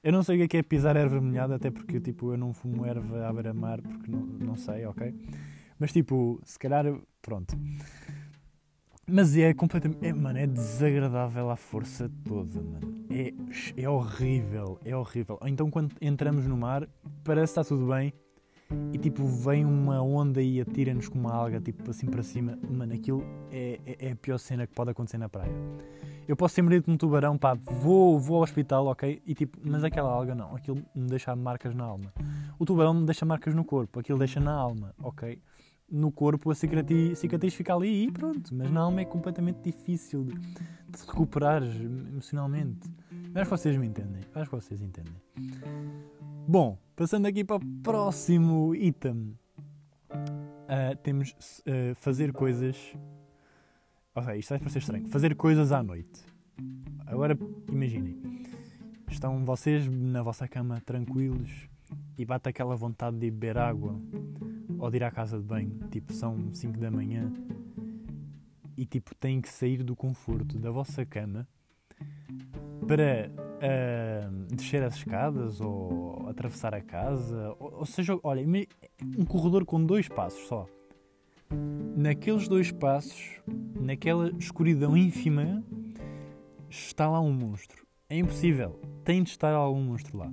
eu 0.00 0.12
não 0.12 0.22
sei 0.22 0.38
o 0.38 0.44
é, 0.44 0.46
que 0.46 0.58
é 0.58 0.62
pisar 0.62 0.94
erva 0.94 1.20
molhada, 1.20 1.56
até 1.56 1.72
porque 1.72 1.98
tipo 1.98 2.30
eu 2.30 2.38
não 2.38 2.52
fumo 2.52 2.86
erva 2.86 3.26
à 3.26 3.32
beira-mar, 3.32 3.82
porque 3.82 4.08
não, 4.08 4.20
não 4.20 4.56
sei, 4.56 4.86
ok? 4.86 5.12
Mas 5.80 5.92
tipo, 5.92 6.40
se 6.44 6.56
calhar, 6.56 6.84
pronto. 7.20 7.58
Mas 9.08 9.36
é 9.36 9.54
completamente. 9.54 10.04
É, 10.04 10.12
mano, 10.12 10.36
é 10.36 10.46
desagradável 10.46 11.48
à 11.48 11.56
força 11.56 12.10
toda, 12.24 12.60
mano. 12.60 13.06
É, 13.08 13.32
é 13.76 13.88
horrível, 13.88 14.80
é 14.84 14.96
horrível. 14.96 15.38
Então, 15.44 15.70
quando 15.70 15.94
entramos 16.00 16.44
no 16.44 16.56
mar, 16.56 16.88
parece 17.22 17.54
que 17.54 17.60
está 17.60 17.64
tudo 17.64 17.86
bem 17.86 18.12
e 18.92 18.98
tipo, 18.98 19.24
vem 19.24 19.64
uma 19.64 20.02
onda 20.02 20.42
e 20.42 20.60
atira-nos 20.60 21.08
com 21.08 21.18
uma 21.18 21.32
alga, 21.32 21.60
tipo, 21.60 21.88
assim 21.88 22.06
para 22.06 22.22
cima. 22.24 22.58
Mano, 22.68 22.94
aquilo 22.94 23.22
é, 23.52 23.78
é, 23.86 24.08
é 24.08 24.12
a 24.12 24.16
pior 24.16 24.38
cena 24.38 24.66
que 24.66 24.74
pode 24.74 24.90
acontecer 24.90 25.18
na 25.18 25.28
praia. 25.28 25.52
Eu 26.26 26.34
posso 26.34 26.56
ser 26.56 26.62
mordido 26.62 26.90
num 26.90 26.96
tubarão, 26.96 27.38
pá, 27.38 27.54
vou, 27.54 28.18
vou 28.18 28.38
ao 28.38 28.42
hospital, 28.42 28.86
ok? 28.86 29.22
E 29.24 29.34
tipo, 29.36 29.56
mas 29.62 29.84
aquela 29.84 30.10
alga 30.10 30.34
não, 30.34 30.56
aquilo 30.56 30.82
me 30.92 31.06
deixa 31.06 31.36
marcas 31.36 31.72
na 31.72 31.84
alma. 31.84 32.12
O 32.58 32.64
tubarão 32.64 32.92
me 32.92 33.06
deixa 33.06 33.24
marcas 33.24 33.54
no 33.54 33.64
corpo, 33.64 34.00
aquilo 34.00 34.18
deixa 34.18 34.40
na 34.40 34.52
alma, 34.52 34.92
ok? 35.00 35.38
No 35.90 36.10
corpo 36.10 36.50
a 36.50 36.54
cicatriz, 36.54 37.20
fica 37.54 37.74
ali 37.74 38.04
e 38.04 38.10
pronto. 38.10 38.54
Mas 38.54 38.70
na 38.70 38.80
alma 38.80 39.00
é 39.00 39.04
completamente 39.04 39.60
difícil 39.62 40.24
de, 40.24 40.34
de 40.88 40.98
se 40.98 41.06
recuperar 41.06 41.62
emocionalmente. 41.62 42.88
Acho 43.34 43.44
que 43.44 43.50
vocês 43.50 43.76
me 43.76 43.86
entendem. 43.86 44.22
Acho 44.34 44.50
que 44.50 44.56
vocês 44.56 44.82
entendem. 44.82 45.14
Bom, 46.48 46.78
passando 46.94 47.26
aqui 47.26 47.44
para 47.44 47.56
o 47.56 47.60
próximo 47.82 48.74
item. 48.74 49.36
Uh, 50.10 50.96
temos 51.02 51.30
uh, 51.30 51.94
fazer 51.94 52.32
coisas. 52.32 52.76
Ou 54.14 54.34
isto 54.34 54.50
vai 54.50 54.58
parecer 54.58 54.78
estranho. 54.78 55.06
Fazer 55.08 55.34
coisas 55.36 55.70
à 55.70 55.82
noite. 55.82 56.24
Agora 57.06 57.38
imaginem. 57.70 58.18
Estão 59.08 59.44
vocês 59.44 59.88
na 59.88 60.22
vossa 60.22 60.48
cama 60.48 60.80
tranquilos 60.80 61.68
e 62.18 62.24
bate 62.24 62.48
aquela 62.48 62.74
vontade 62.74 63.16
de 63.18 63.30
beber 63.30 63.56
água 63.56 64.00
ou 64.78 64.90
de 64.90 64.96
ir 64.96 65.04
à 65.04 65.10
casa 65.10 65.38
de 65.38 65.44
banho. 65.44 65.78
Tipo, 65.90 66.12
são 66.12 66.52
5 66.52 66.78
da 66.78 66.90
manhã 66.90 67.32
e 68.76 68.84
tipo 68.84 69.14
têm 69.14 69.40
que 69.40 69.48
sair 69.48 69.82
do 69.82 69.96
conforto 69.96 70.58
da 70.58 70.70
vossa 70.70 71.04
cama 71.04 71.48
para 72.86 73.30
uh, 73.30 74.54
descer 74.54 74.82
as 74.82 74.96
escadas 74.96 75.60
ou 75.60 76.28
atravessar 76.28 76.74
a 76.74 76.80
casa, 76.80 77.54
ou, 77.58 77.78
ou 77.78 77.86
seja, 77.86 78.18
olha, 78.22 78.44
um 79.18 79.24
corredor 79.24 79.64
com 79.64 79.84
dois 79.84 80.08
passos 80.08 80.46
só. 80.46 80.66
Naqueles 81.96 82.48
dois 82.48 82.70
passos, 82.70 83.40
naquela 83.80 84.30
escuridão 84.38 84.96
ínfima, 84.96 85.64
está 86.68 87.08
lá 87.08 87.20
um 87.20 87.32
monstro. 87.32 87.86
É 88.08 88.18
impossível. 88.18 88.78
Tem 89.04 89.22
de 89.22 89.30
estar 89.30 89.52
algum 89.52 89.80
monstro 89.80 90.18
lá. 90.18 90.30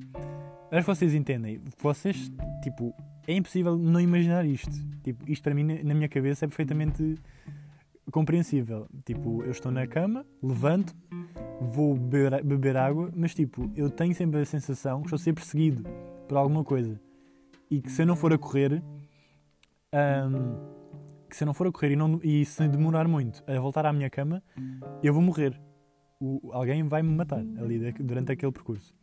Acho 0.72 0.82
que 0.82 0.96
vocês 0.96 1.14
entendem. 1.14 1.62
Vocês, 1.80 2.32
tipo, 2.62 2.94
é 3.28 3.34
impossível 3.34 3.78
não 3.78 4.00
imaginar 4.00 4.46
isto. 4.46 4.72
Tipo, 5.04 5.30
isto 5.30 5.44
para 5.44 5.54
mim, 5.54 5.82
na 5.84 5.94
minha 5.94 6.10
cabeça, 6.10 6.46
é 6.46 6.48
perfeitamente 6.48 7.18
compreensível. 8.12 8.88
Tipo, 9.06 9.44
eu 9.44 9.52
estou 9.52 9.72
na 9.72 9.88
cama, 9.88 10.26
levanto, 10.42 10.94
vou 11.60 11.96
beber, 11.96 12.44
beber 12.44 12.78
água, 12.78 13.12
mas 13.16 13.34
tipo, 13.34 13.72
eu 13.76 13.90
tenho 13.90 14.14
sempre 14.14 14.42
a 14.42 14.46
sensação 14.46 15.02
que 15.02 15.08
estou 15.08 15.18
a 15.18 15.20
ser 15.20 15.34
perseguido 15.34 15.84
por 16.28 16.38
alguma 16.38 16.64
coisa. 16.64 17.00
E 17.70 17.82
que 17.82 17.92
se 17.92 18.02
eu 18.02 18.06
não 18.06 18.16
for 18.16 18.34
a 18.34 18.38
correr, 18.38 18.84
um, 19.94 20.74
que 21.30 21.36
se 21.36 21.44
eu 21.44 21.46
não 21.48 21.54
for 21.54 21.68
a 21.68 21.72
correr 21.72 21.92
e, 21.92 21.96
não, 21.96 22.20
e 22.24 22.46
se 22.46 22.68
demorar 22.68 23.08
muito 23.08 23.44
a 23.48 23.60
voltar 23.60 23.86
à 23.86 23.94
minha 23.94 24.10
cama, 24.10 24.44
eu 25.02 25.14
vou 25.14 25.22
morrer. 25.22 25.60
O, 26.26 26.52
alguém 26.54 26.82
vai 26.84 27.04
me 27.04 27.10
matar 27.10 27.44
ali 27.62 27.92
durante 28.00 28.32
aquele 28.32 28.52
percurso. 28.54 28.96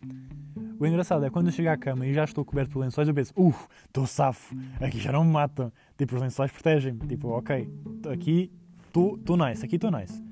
O 0.78 0.86
engraçado 0.86 1.22
é 1.26 1.28
quando 1.28 1.48
eu 1.48 1.52
chego 1.52 1.68
à 1.68 1.76
cama 1.76 2.06
e 2.06 2.14
já 2.14 2.24
estou 2.24 2.42
coberto 2.46 2.72
por 2.72 2.80
lençóis, 2.80 3.06
eu 3.06 3.12
penso, 3.12 3.34
uff, 3.36 3.68
estou 3.84 4.06
safo, 4.06 4.56
aqui 4.80 4.98
já 4.98 5.12
não 5.12 5.22
me 5.22 5.30
matam. 5.30 5.70
Tipo, 5.98 6.14
os 6.14 6.22
lençóis 6.22 6.50
protegem-me. 6.50 7.06
Tipo, 7.06 7.28
ok, 7.28 7.68
aqui 8.10 8.50
estou 8.86 9.36
nice, 9.36 9.62
aqui 9.62 9.76
estou 9.76 9.90
nice. 9.90 10.24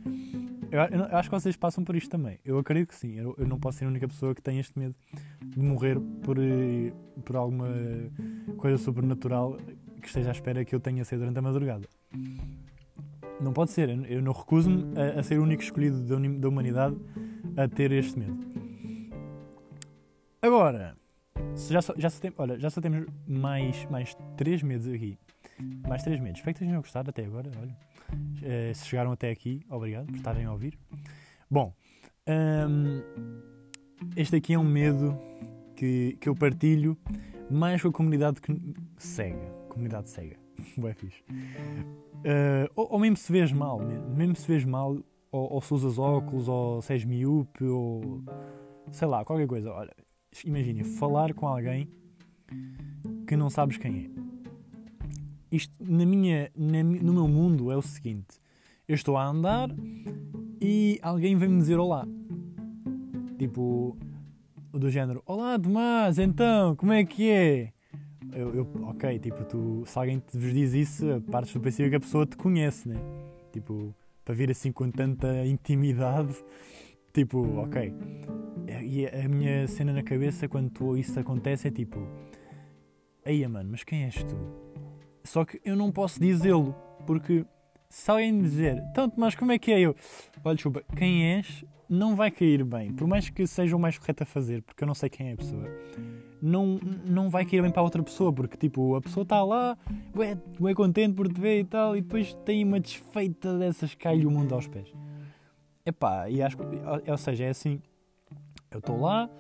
Eu, 0.71 0.81
eu, 0.81 1.05
eu, 1.11 1.17
acho 1.19 1.29
que 1.29 1.35
vocês 1.39 1.57
passam 1.57 1.85
por 1.85 1.95
isto 1.95 2.09
também. 2.09 2.39
Eu 2.43 2.59
acredito 2.59 2.89
que 2.89 2.95
sim. 2.95 3.17
Eu, 3.17 3.35
eu, 3.37 3.47
não 3.47 3.61
posso 3.61 3.79
ser 3.79 3.85
a 3.85 3.89
única 3.89 4.09
pessoa 4.09 4.35
que 4.35 4.41
tem 4.41 4.59
este 4.59 4.79
medo 4.79 4.95
de 5.45 5.61
morrer 5.61 6.01
por, 6.23 6.39
eh, 6.39 6.91
por 7.23 7.37
alguma 7.37 7.69
coisa 8.57 8.79
sobrenatural 8.79 9.59
que 10.01 10.07
esteja 10.07 10.31
à 10.31 10.33
espera 10.33 10.65
que 10.65 10.75
eu 10.75 10.81
tenha 10.81 11.05
sido 11.05 11.19
durante 11.19 11.39
a 11.39 11.43
madrugada. 11.43 11.87
Não 13.41 13.53
pode 13.53 13.71
ser. 13.71 13.89
Eu 14.11 14.23
não 14.23 14.33
recuso-me 14.33 14.99
a, 14.99 15.21
a, 15.21 15.23
ser 15.23 15.39
o 15.39 15.43
único 15.43 15.63
escolhido 15.63 16.01
da, 16.03 16.17
da 16.17 16.49
humanidade 16.49 16.97
a 17.57 17.69
ter 17.69 17.93
este 17.93 18.19
medo. 18.19 18.39
Agora, 20.43 20.97
já 21.69 21.83
só, 21.83 21.95
já 21.97 22.11
só, 22.11 22.21
tem, 22.21 22.33
olha, 22.37 22.59
já 22.59 22.71
só 22.71 22.81
temos 22.81 23.07
mais, 23.27 23.85
mais 23.87 24.17
três 24.37 24.63
medos 24.63 24.87
aqui. 24.89 25.19
Mais 25.87 26.03
três 26.03 26.21
medos. 26.21 26.39
Espero 26.39 26.55
que 26.55 26.65
tenham 26.65 26.81
gostado 26.81 27.11
até 27.11 27.25
agora. 27.25 27.51
Olha. 27.61 27.77
Uh, 28.11 28.75
se 28.75 28.87
chegaram 28.87 29.13
até 29.13 29.31
aqui, 29.31 29.61
obrigado 29.69 30.07
por 30.07 30.17
estarem 30.17 30.45
a 30.45 30.53
ouvir. 30.53 30.79
Bom, 31.51 31.75
um, 32.27 33.03
este 34.17 34.37
aqui 34.37 34.55
é 34.55 34.59
um 34.59 34.65
medo 34.65 35.19
que, 35.77 36.17
que 36.21 36.29
eu 36.29 36.35
partilho 36.35 36.97
mais 37.51 37.83
com 37.83 37.89
a 37.89 37.93
comunidade 37.93 38.41
que 38.41 38.55
cega. 38.97 39.51
Comunidade 39.69 40.09
cega. 40.09 40.48
Fixe. 40.97 41.23
Uh, 41.31 42.71
ou, 42.75 42.93
ou, 42.93 42.99
mesmo 42.99 43.17
se 43.17 43.31
vês 43.31 43.53
mal, 43.53 43.79
mesmo, 43.79 44.09
mesmo 44.11 44.37
se 44.37 44.47
vês 44.47 44.65
mal, 44.65 44.97
ou, 45.31 45.53
ou 45.53 45.63
se 45.63 45.73
usas 45.75 45.99
óculos, 45.99 46.49
ou 46.49 46.83
se 46.83 46.93
és 46.93 47.05
miúpe, 47.05 47.65
ou 47.65 48.23
sei 48.91 49.09
lá, 49.09 49.25
qualquer 49.25 49.47
coisa. 49.47 49.73
Olha, 49.73 49.95
imagina, 50.45 50.85
falar 50.85 51.33
com 51.35 51.47
alguém 51.47 51.89
que 53.27 53.37
não 53.37 53.51
sabes 53.51 53.77
quem 53.77 54.05
é 54.05 54.29
isto 55.51 55.75
na 55.81 56.05
minha, 56.05 56.51
na, 56.55 56.83
no 56.83 57.13
meu 57.13 57.29
mundo 57.29 57.71
é 57.71 57.77
o 57.77 57.83
seguinte: 57.83 58.39
eu 58.87 58.95
estou 58.95 59.17
a 59.17 59.27
andar 59.27 59.71
e 60.61 60.99
alguém 61.03 61.37
vem-me 61.37 61.59
dizer 61.59 61.79
olá. 61.79 62.07
Tipo, 63.39 63.97
do 64.73 64.91
género: 64.91 65.23
Olá 65.27 65.59
Tomás, 65.59 66.19
então, 66.19 66.77
como 66.77 66.93
é 66.93 67.05
que 67.05 67.31
é? 67.31 67.73
Eu, 68.39 68.55
eu, 68.55 68.69
ok, 68.85 69.19
tipo, 69.19 69.45
tu, 69.47 69.83
se 69.85 69.99
alguém 69.99 70.21
te 70.21 70.39
vos 70.39 70.53
diz 70.53 70.73
isso, 70.73 71.21
partes 71.29 71.53
do 71.53 71.59
princípio 71.59 71.91
que 71.91 71.97
a 71.97 72.01
pessoa 72.01 72.25
te 72.25 72.37
conhece, 72.37 72.89
né? 72.89 72.95
Tipo, 73.53 73.93
para 74.25 74.33
vir 74.33 74.49
assim 74.49 74.71
com 74.71 74.89
tanta 74.93 75.45
intimidade, 75.45 76.33
tipo, 77.13 77.41
ok. 77.59 77.93
E 78.85 79.07
a 79.09 79.29
minha 79.29 79.67
cena 79.67 79.93
na 79.93 80.05
cabeça 80.05 80.47
quando 80.47 80.97
isso 80.97 81.19
acontece 81.19 81.67
é 81.67 81.71
tipo: 81.73 81.99
Eia, 83.27 83.49
mano, 83.49 83.71
mas 83.73 83.83
quem 83.83 84.05
és 84.05 84.23
tu? 84.23 84.37
Só 85.25 85.45
que 85.45 85.61
eu 85.65 85.75
não 85.75 85.91
posso 85.91 86.21
dizê-lo, 86.21 86.77
porque 87.09 87.45
alguém 88.07 88.33
me 88.33 88.43
dizer, 88.43 88.83
tanto, 88.95 89.19
mas 89.19 89.35
como 89.35 89.53
é 89.53 89.59
que 89.59 89.73
é 89.73 89.81
eu? 89.81 89.97
Olha, 90.45 90.55
desculpa, 90.55 90.83
quem 90.97 91.37
és 91.37 91.65
não 91.89 92.15
vai 92.15 92.31
cair 92.31 92.63
bem, 92.65 92.93
por 92.93 93.09
mais 93.09 93.31
que 93.31 93.47
seja 93.47 93.75
o 93.75 93.79
mais 93.79 93.97
correto 93.97 94.23
a 94.23 94.27
fazer, 94.27 94.63
porque 94.63 94.85
eu 94.85 94.87
não 94.87 94.95
sei 94.95 95.09
quem 95.09 95.31
é 95.31 95.33
a 95.33 95.37
pessoa. 95.37 95.65
Não, 96.41 96.79
não 97.05 97.31
vai 97.31 97.45
cair 97.47 97.63
bem 97.63 97.71
para 97.71 97.83
outra 97.83 98.03
pessoa, 98.03 98.33
porque 98.33 98.57
tipo, 98.57 98.95
a 98.95 99.01
pessoa 99.01 99.23
está 99.23 99.43
lá, 99.43 99.77
é 100.69 100.75
contente 100.75 101.15
por 101.15 101.33
te 101.33 101.41
ver 101.41 101.61
e 101.61 101.65
tal, 101.65 101.97
e 101.97 102.03
depois 102.03 102.35
tem 102.45 102.63
uma 102.63 102.79
desfeita 102.79 103.59
dessas, 103.59 103.95
cai-lhe 103.95 104.27
o 104.27 104.31
mundo 104.31 104.55
aos 104.55 104.69
pés. 104.69 104.93
Epá, 105.85 106.29
e 106.29 106.43
acho 106.43 106.59
ou 107.07 107.17
seja, 107.17 107.45
é 107.45 107.49
assim, 107.49 107.81
eu 108.71 108.81
estou 108.81 109.01
lá, 109.01 109.31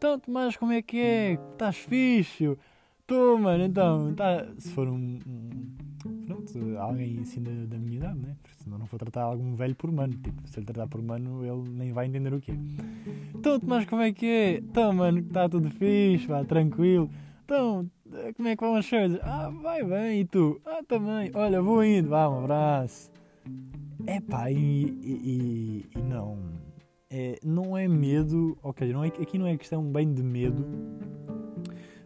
tanto, 0.00 0.30
mas 0.30 0.56
como 0.56 0.72
é 0.72 0.80
que 0.80 0.98
é? 0.98 1.32
Estás 1.52 1.76
fixe? 1.76 2.56
Estou, 3.00 3.38
mano, 3.38 3.64
então, 3.64 4.14
tá, 4.14 4.46
se 4.56 4.70
for 4.72 4.88
um 4.88 5.18
alguém 6.78 7.18
assim 7.20 7.42
da, 7.42 7.50
da, 7.66 7.78
minha 7.78 7.96
idade, 7.96 8.18
né? 8.18 8.36
Porque 8.42 8.62
senão 8.62 8.78
não 8.78 8.86
vou 8.86 8.98
tratar 8.98 9.22
algum 9.22 9.54
velho 9.54 9.74
por 9.74 9.90
mano. 9.90 10.14
Tipo, 10.14 10.46
se 10.46 10.58
ele 10.58 10.66
tratar 10.66 10.86
por 10.86 11.02
mano, 11.02 11.44
ele 11.44 11.68
nem 11.70 11.92
vai 11.92 12.06
entender 12.06 12.32
o 12.32 12.40
que 12.40 12.52
é. 12.52 12.54
Então, 13.34 13.60
mas 13.64 13.84
como 13.86 14.02
é 14.02 14.12
que 14.12 14.26
é? 14.26 14.56
Então, 14.58 14.92
mano, 14.92 15.18
está 15.18 15.48
tudo 15.48 15.70
fixe, 15.70 16.26
vá, 16.26 16.44
tranquilo. 16.44 17.10
Então, 17.44 17.90
como 18.36 18.48
é 18.48 18.56
que 18.56 18.64
vão 18.64 18.76
as 18.76 18.88
coisas? 18.88 19.18
Ah, 19.22 19.50
vai 19.50 19.82
bem, 19.84 20.20
e 20.20 20.24
tu? 20.24 20.60
Ah, 20.64 20.82
também. 20.86 21.30
Olha, 21.34 21.60
vou 21.60 21.82
indo, 21.84 22.08
vá, 22.08 22.28
um 22.28 22.44
abraço. 22.44 23.10
É 24.06 24.20
pá, 24.20 24.50
e, 24.50 24.56
e, 24.56 25.86
e, 25.96 25.98
não. 26.02 26.38
É, 27.10 27.38
não 27.42 27.76
é 27.76 27.88
medo, 27.88 28.56
ok, 28.62 28.92
não 28.92 29.02
é, 29.02 29.08
aqui 29.08 29.38
não 29.38 29.46
é 29.46 29.56
questão 29.56 29.82
bem 29.82 30.12
de 30.12 30.22
medo 30.22 30.66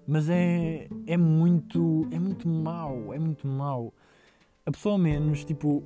mas 0.06 0.28
é, 0.28 0.88
é 1.06 1.16
muito 1.16 2.06
é 2.10 2.18
muito 2.18 2.48
mau, 2.48 3.14
é 3.14 3.18
muito 3.18 3.46
mau. 3.46 3.92
A 4.64 4.70
pessoa 4.70 4.96
menos, 4.96 5.44
tipo, 5.44 5.82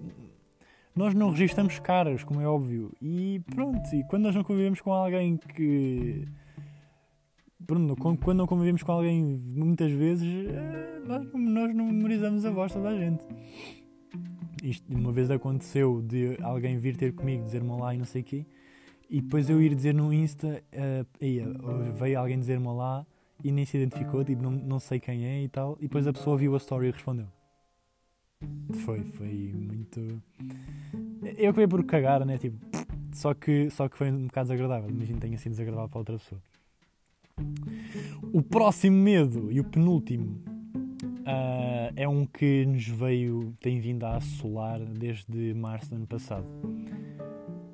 nós 0.95 1.15
não 1.15 1.31
registramos 1.31 1.79
caras, 1.79 2.25
como 2.25 2.41
é 2.41 2.49
óbvio. 2.49 2.91
E 3.03 3.41
pronto, 3.55 3.95
e 3.95 4.03
quando 4.05 4.25
nós 4.25 4.35
não 4.35 4.43
convivemos 4.43 4.81
com 4.81 4.93
alguém 4.93 5.37
que. 5.37 6.27
Pronto, 7.67 7.97
quando 7.97 8.39
não 8.39 8.47
convivemos 8.47 8.83
com 8.83 8.93
alguém 8.93 9.23
muitas 9.23 9.91
vezes, 9.91 10.29
eh, 10.49 11.01
nós, 11.07 11.27
nós 11.33 11.75
não 11.75 11.87
memorizamos 11.87 12.45
a 12.45 12.51
voz 12.51 12.73
toda 12.73 12.89
a 12.89 12.99
gente. 12.99 13.25
Isto 14.63 14.95
uma 14.95 15.13
vez 15.13 15.31
aconteceu 15.31 16.01
de 16.03 16.39
alguém 16.43 16.79
vir 16.79 16.97
ter 16.97 17.13
comigo, 17.13 17.45
dizer-me 17.45 17.71
olá 17.71 17.95
e 17.95 17.99
não 17.99 18.05
sei 18.05 18.23
o 18.23 18.25
quê, 18.25 18.47
e 19.11 19.21
depois 19.21 19.51
eu 19.51 19.61
ir 19.61 19.75
dizer 19.75 19.95
no 19.95 20.13
Insta, 20.13 20.63
uh, 20.73 21.93
veio 21.95 22.19
alguém 22.19 22.39
dizer-me 22.39 22.67
olá 22.67 23.07
e 23.45 23.53
nem 23.53 23.65
se 23.65 23.77
identificou, 23.77 24.25
tipo, 24.25 24.43
não, 24.43 24.51
não 24.51 24.81
sei 24.81 24.99
quem 24.99 25.25
é 25.25 25.43
e 25.43 25.49
tal. 25.49 25.77
E 25.79 25.83
depois 25.83 26.07
a 26.07 26.13
pessoa 26.13 26.37
viu 26.37 26.55
a 26.55 26.59
story 26.59 26.89
e 26.89 26.91
respondeu. 26.91 27.36
Foi, 28.85 29.03
foi 29.03 29.53
muito. 29.55 30.23
Eu 31.37 31.51
acabei 31.51 31.67
por 31.67 31.85
cagar, 31.85 32.25
né? 32.25 32.39
Tipo, 32.39 32.59
só 33.13 33.33
que, 33.33 33.71
só 33.71 33.89
que 33.89 33.97
foi 33.97 34.11
um 34.11 34.27
bocado 34.27 34.49
desagradável. 34.49 34.91
Imagino 34.91 35.19
que 35.19 35.27
tenha 35.27 35.39
sido 35.39 35.53
desagradável 35.53 35.89
para 35.89 35.99
outra 35.99 36.19
pessoa. 36.19 36.41
O 38.33 38.43
próximo 38.43 38.97
medo 38.97 39.51
e 39.51 39.61
o 39.61 39.65
penúltimo 39.65 40.43
uh, 41.27 41.93
é 41.95 42.09
um 42.09 42.25
que 42.27 42.65
nos 42.67 42.87
veio, 42.87 43.55
tem 43.61 43.79
vindo 43.81 44.05
a 44.05 44.17
assolar 44.17 44.81
desde 44.81 45.55
março 45.55 45.91
do 45.91 45.97
ano 45.97 46.07
passado. 46.07 46.47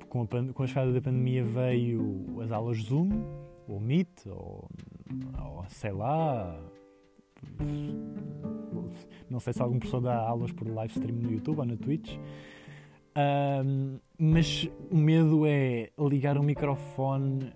Com 0.09 0.23
a, 0.23 0.53
com 0.53 0.63
a 0.63 0.67
chegada 0.67 0.93
da 0.93 1.01
pandemia 1.01 1.43
veio 1.43 2.25
as 2.41 2.51
aulas 2.51 2.77
Zoom, 2.77 3.09
ou 3.67 3.79
Meet, 3.79 4.27
ou, 4.27 4.69
ou 5.41 5.65
sei 5.69 5.91
lá, 5.91 6.59
Não 9.29 9.39
sei 9.39 9.53
se 9.53 9.61
algum 9.61 9.79
professor 9.79 10.01
dá 10.01 10.15
aulas 10.15 10.51
por 10.51 10.67
live 10.67 10.93
stream 10.93 11.17
no 11.17 11.31
YouTube 11.31 11.59
ou 11.59 11.65
na 11.65 11.75
Twitch. 11.75 12.17
Um, 13.15 13.99
mas 14.17 14.67
o 14.89 14.97
medo 14.97 15.45
é 15.45 15.91
ligar 15.99 16.37
o 16.37 16.43
microfone 16.43 17.53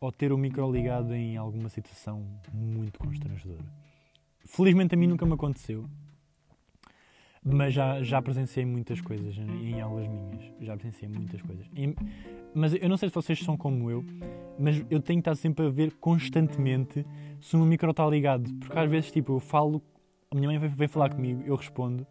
ou 0.00 0.12
ter 0.12 0.32
o 0.32 0.38
micro 0.38 0.70
ligado 0.70 1.14
em 1.14 1.36
alguma 1.36 1.68
situação 1.68 2.24
muito 2.52 2.98
constrangedora. 2.98 3.64
Felizmente 4.44 4.94
a 4.94 4.98
mim 4.98 5.06
nunca 5.06 5.26
me 5.26 5.32
aconteceu, 5.32 5.86
mas 7.42 7.72
já, 7.72 8.02
já 8.02 8.20
presenciei 8.20 8.64
muitas 8.66 9.00
coisas 9.00 9.36
em 9.38 9.80
aulas 9.80 10.06
minhas. 10.06 10.52
Já 10.60 10.76
presenciei 10.76 11.10
muitas 11.10 11.40
coisas. 11.42 11.66
E, 11.74 11.94
mas 12.54 12.74
eu 12.74 12.88
não 12.88 12.96
sei 12.96 13.08
se 13.08 13.14
vocês 13.14 13.38
são 13.40 13.56
como 13.56 13.90
eu, 13.90 14.04
mas 14.58 14.84
eu 14.90 15.00
tenho 15.00 15.22
que 15.22 15.28
estar 15.28 15.34
sempre 15.34 15.66
a 15.66 15.70
ver 15.70 15.92
constantemente 15.94 17.04
se 17.40 17.54
o 17.56 17.58
meu 17.58 17.66
micro 17.66 17.90
está 17.90 18.06
ligado. 18.06 18.52
Porque 18.54 18.78
às 18.78 18.90
vezes, 18.90 19.10
tipo, 19.10 19.34
eu 19.34 19.40
falo, 19.40 19.82
a 20.30 20.34
minha 20.34 20.48
mãe 20.48 20.58
vem, 20.58 20.70
vem 20.70 20.88
falar 20.88 21.10
comigo, 21.10 21.42
eu 21.44 21.56
respondo, 21.56 22.06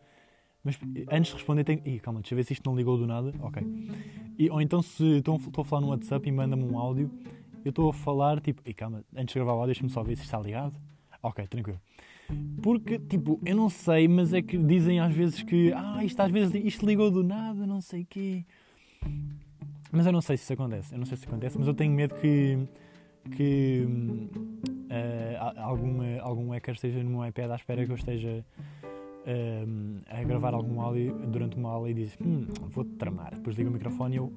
mas 0.63 0.77
antes 1.09 1.31
de 1.31 1.38
responder 1.38 1.63
tenho. 1.63 1.81
Ih, 1.86 2.00
calma, 2.00 2.19
deixa 2.19 2.33
eu 2.33 2.38
ver 2.38 2.43
se 2.43 2.53
isto 2.53 2.69
não 2.69 2.75
ligou 2.75 2.97
do 2.97 3.07
nada. 3.07 3.33
Ok. 3.39 3.63
E, 4.38 4.50
ou 4.50 4.62
então 4.62 4.81
se 4.81 5.17
estou, 5.17 5.39
a 5.57 5.63
falar 5.63 5.81
no 5.81 5.88
WhatsApp 5.89 6.27
e 6.27 6.31
manda-me 6.31 6.63
um 6.63 6.77
áudio, 6.77 7.09
eu 7.63 7.69
estou 7.69 7.89
a 7.89 7.93
falar, 7.93 8.41
tipo, 8.41 8.62
Ih, 8.67 8.74
calma, 8.74 9.03
antes 9.15 9.33
de 9.33 9.39
gravar 9.39 9.53
o 9.53 9.55
áudio, 9.55 9.67
deixa-me 9.67 9.89
só 9.89 10.03
ver 10.03 10.17
se 10.17 10.24
está 10.24 10.39
ligado. 10.39 10.75
Ok, 11.24 11.47
tranquilo. 11.47 11.79
Porque, 12.62 13.00
tipo, 13.00 13.39
eu 13.45 13.55
não 13.55 13.69
sei, 13.69 14.07
mas 14.07 14.33
é 14.33 14.41
que 14.41 14.57
dizem 14.57 15.00
às 15.00 15.13
vezes 15.13 15.41
que, 15.41 15.71
ah, 15.74 16.03
isto 16.03 16.19
às 16.19 16.31
vezes 16.31 16.53
isto 16.65 16.86
ligou 16.86 17.09
do 17.09 17.24
nada, 17.24 17.65
não 17.65 17.79
sei 17.79 18.01
o 18.01 18.05
quê. 18.05 18.45
Mas 19.91 20.05
eu 20.05 20.12
não 20.12 20.21
sei 20.21 20.36
se 20.36 20.43
isso 20.43 20.53
acontece. 20.53 20.93
Eu 20.93 21.00
não 21.00 21.05
sei 21.05 21.17
se 21.17 21.25
acontece, 21.25 21.57
mas 21.57 21.67
eu 21.67 21.74
tenho 21.74 21.93
medo 21.93 22.13
que, 22.15 22.67
que 23.36 23.88
uh, 24.89 25.60
alguma, 25.60 26.20
algum 26.22 26.50
hacker 26.51 26.75
esteja 26.75 27.03
no 27.03 27.10
meu 27.10 27.25
iPad 27.25 27.51
à 27.51 27.56
espera 27.56 27.86
que 27.86 27.91
eu 27.91 27.96
esteja 27.96 28.46
uh, 28.84 30.01
a 30.08 30.24
gravar 30.24 30.53
algum 30.53 30.82
áudio 30.82 31.13
durante 31.27 31.58
uma 31.58 31.70
aula 31.70 31.89
e 31.89 31.94
diz, 31.94 32.17
hum, 32.22 32.48
vou-te 32.70 32.91
tramar. 32.91 33.36
Depois 33.36 33.56
liga 33.56 33.70
o 33.70 33.74
microfone 33.74 34.15
e 34.15 34.17
eu, 34.17 34.34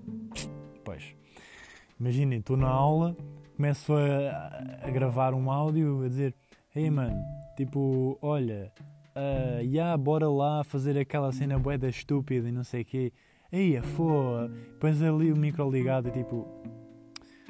pois. 0.85 1.15
Imaginem, 1.99 2.39
estou 2.39 2.57
na 2.57 2.69
aula, 2.69 3.17
começo 3.57 3.93
a, 3.93 4.87
a 4.87 4.91
gravar 4.91 5.35
um 5.35 5.51
áudio 5.51 6.03
a 6.05 6.09
dizer, 6.09 6.35
hey 6.75 6.91
mano, 6.91 7.23
Tipo, 7.61 8.19
olha, 8.23 8.73
uh, 9.15 9.61
yeah, 9.61 9.95
bora 9.99 10.31
lá 10.31 10.65
fazer 10.65 10.97
aquela 10.97 11.31
cena 11.31 11.59
boeda 11.59 11.87
estúpida 11.87 12.49
e 12.49 12.53
não 12.53 12.65
sei 12.65 12.81
o 12.81 12.85
quê. 12.87 13.13
Aí, 13.53 13.77
a 13.77 13.83
foa. 13.83 14.51
Pões 14.81 15.03
ali 15.03 15.31
o 15.31 15.37
micro 15.37 15.71
ligado 15.71 16.09
e 16.09 16.11
tipo. 16.11 16.49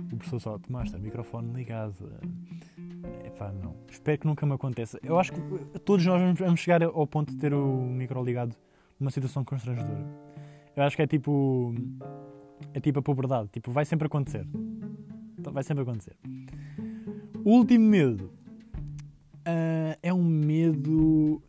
O 0.00 0.16
professor 0.16 0.40
só, 0.40 0.58
tomaste 0.58 0.96
o 0.96 0.98
microfone 0.98 1.52
ligado. 1.52 2.10
Epá, 3.24 3.52
não. 3.52 3.74
Espero 3.90 4.18
que 4.18 4.26
nunca 4.26 4.46
me 4.46 4.54
aconteça. 4.54 4.98
Eu 5.02 5.18
acho 5.18 5.32
que 5.32 5.40
todos 5.80 6.04
nós 6.04 6.38
vamos 6.38 6.60
chegar 6.60 6.82
ao 6.82 7.06
ponto 7.06 7.32
de 7.32 7.38
ter 7.38 7.52
o 7.54 7.82
micro 7.82 8.22
ligado 8.22 8.54
numa 8.98 9.10
situação 9.10 9.44
constrangedora. 9.44 10.06
Eu 10.76 10.82
acho 10.82 10.96
que 10.96 11.02
é 11.02 11.06
tipo. 11.06 11.74
É 12.74 12.80
tipo 12.80 12.98
a 12.98 13.02
puberdade. 13.02 13.48
Tipo, 13.48 13.70
vai 13.70 13.84
sempre 13.84 14.06
acontecer. 14.06 14.46
Vai 15.38 15.62
sempre 15.62 15.82
acontecer. 15.82 16.16
O 17.44 17.50
último 17.50 17.86
medo 17.86 18.30
Uh, 19.40 19.96
é 20.02 20.12
um 20.12 20.22
medo 20.22 21.42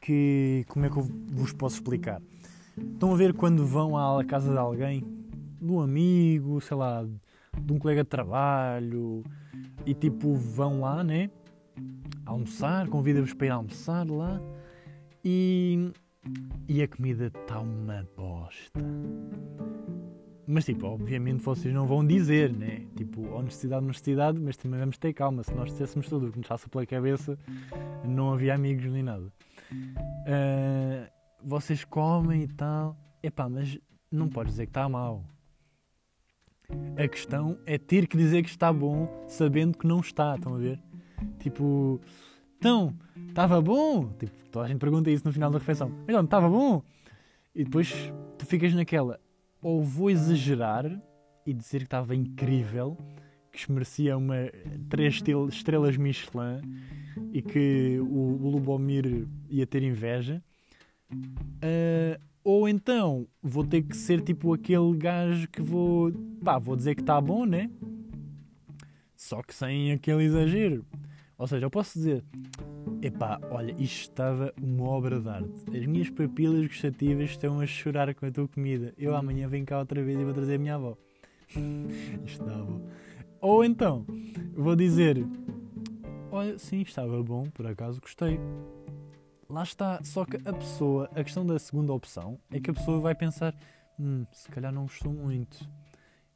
que. 0.00 0.64
Como 0.68 0.84
é 0.84 0.90
que 0.90 0.96
eu 0.96 1.08
vos 1.32 1.52
posso 1.52 1.76
explicar? 1.76 2.20
Estão 2.76 3.12
a 3.12 3.16
ver 3.16 3.34
quando 3.34 3.64
vão 3.64 3.96
à 3.96 4.24
casa 4.24 4.50
de 4.50 4.58
alguém, 4.58 5.04
de 5.60 5.70
um 5.70 5.80
amigo, 5.80 6.60
sei 6.60 6.76
lá, 6.76 7.04
de 7.60 7.72
um 7.72 7.78
colega 7.78 8.02
de 8.02 8.10
trabalho, 8.10 9.22
e 9.88 9.94
tipo 9.94 10.34
vão 10.34 10.80
lá, 10.82 11.02
né? 11.02 11.30
Almoçar, 12.26 12.86
convida-vos 12.88 13.32
para 13.32 13.46
ir 13.46 13.50
almoçar 13.50 14.08
lá 14.10 14.38
e. 15.24 15.90
E 16.68 16.82
a 16.82 16.88
comida 16.88 17.28
está 17.28 17.58
uma 17.60 18.06
bosta. 18.14 18.78
Mas, 20.46 20.66
tipo, 20.66 20.86
obviamente 20.86 21.42
vocês 21.42 21.72
não 21.72 21.86
vão 21.86 22.06
dizer, 22.06 22.52
né? 22.52 22.86
Tipo, 22.96 23.26
honestidade, 23.28 23.82
honestidade, 23.82 24.38
mas 24.38 24.58
também 24.58 24.78
vamos 24.78 24.98
ter 24.98 25.14
calma. 25.14 25.42
Se 25.42 25.54
nós 25.54 25.70
disséssemos 25.70 26.06
tudo 26.06 26.26
o 26.26 26.32
que 26.32 26.38
nos 26.38 26.48
passa 26.48 26.68
pela 26.68 26.84
cabeça, 26.84 27.38
não 28.04 28.32
havia 28.32 28.54
amigos 28.54 28.84
nem 28.92 29.02
nada. 29.02 29.32
Uh, 29.72 31.10
vocês 31.42 31.82
comem 31.84 32.42
e 32.42 32.48
tal. 32.48 32.94
Epá, 33.22 33.48
mas 33.48 33.78
não 34.10 34.28
podes 34.28 34.52
dizer 34.52 34.66
que 34.66 34.70
está 34.70 34.86
mal. 34.86 35.24
A 36.96 37.08
questão 37.08 37.58
é 37.64 37.78
ter 37.78 38.06
que 38.06 38.16
dizer 38.16 38.42
que 38.42 38.48
está 38.48 38.72
bom, 38.72 39.24
sabendo 39.28 39.78
que 39.78 39.86
não 39.86 40.00
está, 40.00 40.34
estão 40.34 40.54
a 40.54 40.58
ver? 40.58 40.80
Tipo, 41.38 42.00
então, 42.58 42.92
estava 43.28 43.60
bom? 43.60 44.12
Tipo, 44.18 44.32
toda 44.50 44.66
a 44.66 44.68
gente 44.68 44.80
pergunta 44.80 45.10
isso 45.10 45.24
no 45.24 45.32
final 45.32 45.50
da 45.50 45.58
refeição. 45.58 45.92
Então, 46.04 46.24
estava 46.24 46.48
bom? 46.48 46.82
E 47.54 47.64
depois 47.64 48.12
tu 48.36 48.44
ficas 48.44 48.74
naquela, 48.74 49.20
ou 49.62 49.82
vou 49.82 50.10
exagerar 50.10 50.84
e 51.46 51.54
dizer 51.54 51.78
que 51.78 51.84
estava 51.84 52.14
incrível, 52.14 52.98
que 53.50 53.72
merecia 53.72 54.16
uma 54.16 54.50
três 54.90 55.22
estrelas 55.50 55.96
Michelin 55.96 56.60
e 57.32 57.40
que 57.40 57.98
o, 58.00 58.44
o 58.44 58.50
Lubomir 58.50 59.26
ia 59.48 59.66
ter 59.66 59.82
inveja. 59.82 60.42
Uh, 61.12 62.27
ou 62.48 62.66
então 62.66 63.28
vou 63.42 63.62
ter 63.62 63.82
que 63.82 63.94
ser 63.94 64.22
tipo 64.22 64.54
aquele 64.54 64.96
gajo 64.96 65.46
que 65.48 65.60
vou, 65.60 66.10
pá, 66.42 66.58
vou 66.58 66.74
dizer 66.76 66.94
que 66.94 67.02
está 67.02 67.20
bom, 67.20 67.44
né? 67.44 67.70
Só 69.14 69.42
que 69.42 69.54
sem 69.54 69.92
aquele 69.92 70.24
exagero. 70.24 70.82
Ou 71.36 71.46
seja, 71.46 71.66
eu 71.66 71.70
posso 71.70 71.98
dizer, 71.98 72.24
epá, 73.02 73.38
olha, 73.50 73.72
isto 73.72 74.00
estava 74.00 74.54
uma 74.62 74.88
obra 74.88 75.20
de 75.20 75.28
arte. 75.28 75.76
As 75.76 75.84
minhas 75.84 76.08
papilas 76.08 76.66
gustativas 76.66 77.28
estão 77.28 77.60
a 77.60 77.66
chorar 77.66 78.14
com 78.14 78.24
a 78.24 78.30
tua 78.30 78.48
comida. 78.48 78.94
Eu 78.96 79.14
amanhã 79.14 79.46
venho 79.46 79.66
cá 79.66 79.78
outra 79.78 80.02
vez 80.02 80.18
e 80.18 80.24
vou 80.24 80.32
trazer 80.32 80.54
a 80.54 80.58
minha 80.58 80.76
avó. 80.76 80.96
isto 82.24 82.42
estava 82.42 82.64
bom. 82.64 82.80
Ou 83.42 83.62
então, 83.62 84.06
vou 84.54 84.74
dizer, 84.74 85.22
olha, 86.30 86.58
sim, 86.58 86.80
estava 86.80 87.22
bom, 87.22 87.44
por 87.50 87.66
acaso 87.66 88.00
gostei. 88.00 88.40
Lá 89.48 89.62
está. 89.62 90.00
Só 90.04 90.24
que 90.24 90.36
a 90.36 90.52
pessoa, 90.52 91.10
a 91.14 91.24
questão 91.24 91.44
da 91.44 91.58
segunda 91.58 91.92
opção 91.92 92.38
é 92.50 92.60
que 92.60 92.70
a 92.70 92.74
pessoa 92.74 93.00
vai 93.00 93.14
pensar, 93.14 93.54
hum, 93.98 94.24
se 94.32 94.48
calhar 94.50 94.72
não 94.72 94.82
gostou 94.82 95.12
muito. 95.12 95.68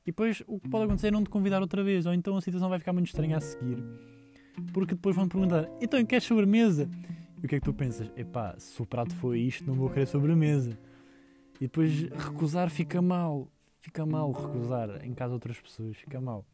E 0.03 0.07
depois 0.07 0.43
o 0.47 0.59
que 0.59 0.69
pode 0.69 0.85
acontecer 0.85 1.09
é 1.09 1.11
não 1.11 1.23
te 1.23 1.31
convidar 1.31 1.61
outra 1.61 1.83
vez, 1.85 2.07
ou 2.07 2.15
então 2.15 2.37
a 2.37 2.41
situação 2.41 2.69
vai 2.69 2.79
ficar 2.79 2.93
muito 2.93 3.07
estranha 3.07 3.37
a 3.37 3.41
seguir 3.41 3.83
porque 4.73 4.95
depois 4.95 5.17
vão 5.17 5.29
perguntar: 5.29 5.69
então 5.81 6.05
queres 6.05 6.25
sobremesa? 6.25 6.89
E 7.43 7.47
o 7.47 7.49
que 7.49 7.57
é 7.57 7.61
que 7.61 7.65
tu 7.65 7.75
pensas? 7.75 8.11
Epá, 8.17 8.55
se 8.59 8.81
o 8.81 8.87
prato 8.87 9.15
foi 9.17 9.41
isto, 9.41 9.65
não 9.65 9.75
vou 9.75 9.91
querer 9.91 10.07
sobremesa. 10.07 10.79
E 11.57 11.65
depois 11.65 12.03
recusar 12.03 12.71
fica 12.71 13.01
mal. 13.01 13.49
Fica 13.81 14.07
mal 14.07 14.31
recusar 14.31 15.05
em 15.05 15.13
casa 15.13 15.31
de 15.31 15.35
outras 15.35 15.61
pessoas, 15.61 15.97
fica 15.97 16.21
mal. 16.21 16.47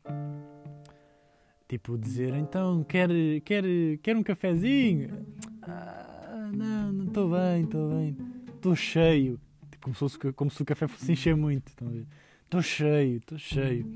Tipo, 1.69 1.99
dizer, 1.99 2.33
então, 2.33 2.83
quer, 2.85 3.11
quer, 3.45 3.65
quer 4.03 4.17
um 4.17 4.23
cafezinho? 4.23 5.27
Ah, 5.61 6.08
não, 6.53 6.93
não 6.93 7.05
estou 7.07 7.31
bem, 7.31 7.65
estou 7.65 7.91
bem. 7.91 8.17
Estou 8.55 8.77
cheio. 8.77 9.41
Tipo, 9.71 9.85
como, 9.85 10.09
se 10.09 10.33
como 10.33 10.51
se 10.51 10.63
o 10.63 10.65
café 10.65 10.87
fosse 10.87 11.13
encher 11.13 11.37
muito. 11.37 11.69
Estão 11.69 11.89
a 11.89 11.91
ver? 11.91 12.07
Estou 12.45 12.63
cheio, 12.63 13.19
estou 13.19 13.37
cheio. 13.37 13.87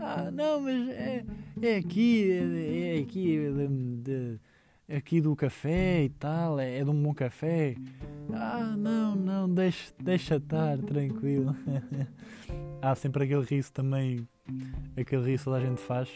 Ah, 0.00 0.30
não, 0.30 0.62
mas 0.62 0.88
é, 0.88 1.24
é 1.60 1.76
aqui, 1.76 2.32
é, 2.32 2.96
é 2.96 3.00
aqui, 3.00 3.38
de, 3.38 3.68
de, 4.02 4.40
aqui 4.96 5.20
do 5.20 5.36
café 5.36 6.04
e 6.04 6.08
tal, 6.08 6.58
é, 6.58 6.78
é 6.78 6.82
de 6.82 6.88
um 6.88 7.02
bom 7.02 7.12
café. 7.12 7.76
Ah, 8.32 8.74
não, 8.74 9.14
não, 9.14 9.52
deixa, 9.52 9.92
deixa 10.02 10.36
estar, 10.36 10.78
tranquilo. 10.78 11.54
Há 12.80 12.94
sempre 12.94 13.24
aquele 13.24 13.44
riso 13.44 13.70
também, 13.70 14.26
aquele 14.96 15.24
riso 15.24 15.50
que 15.50 15.56
a 15.56 15.60
gente 15.60 15.80
faz. 15.82 16.08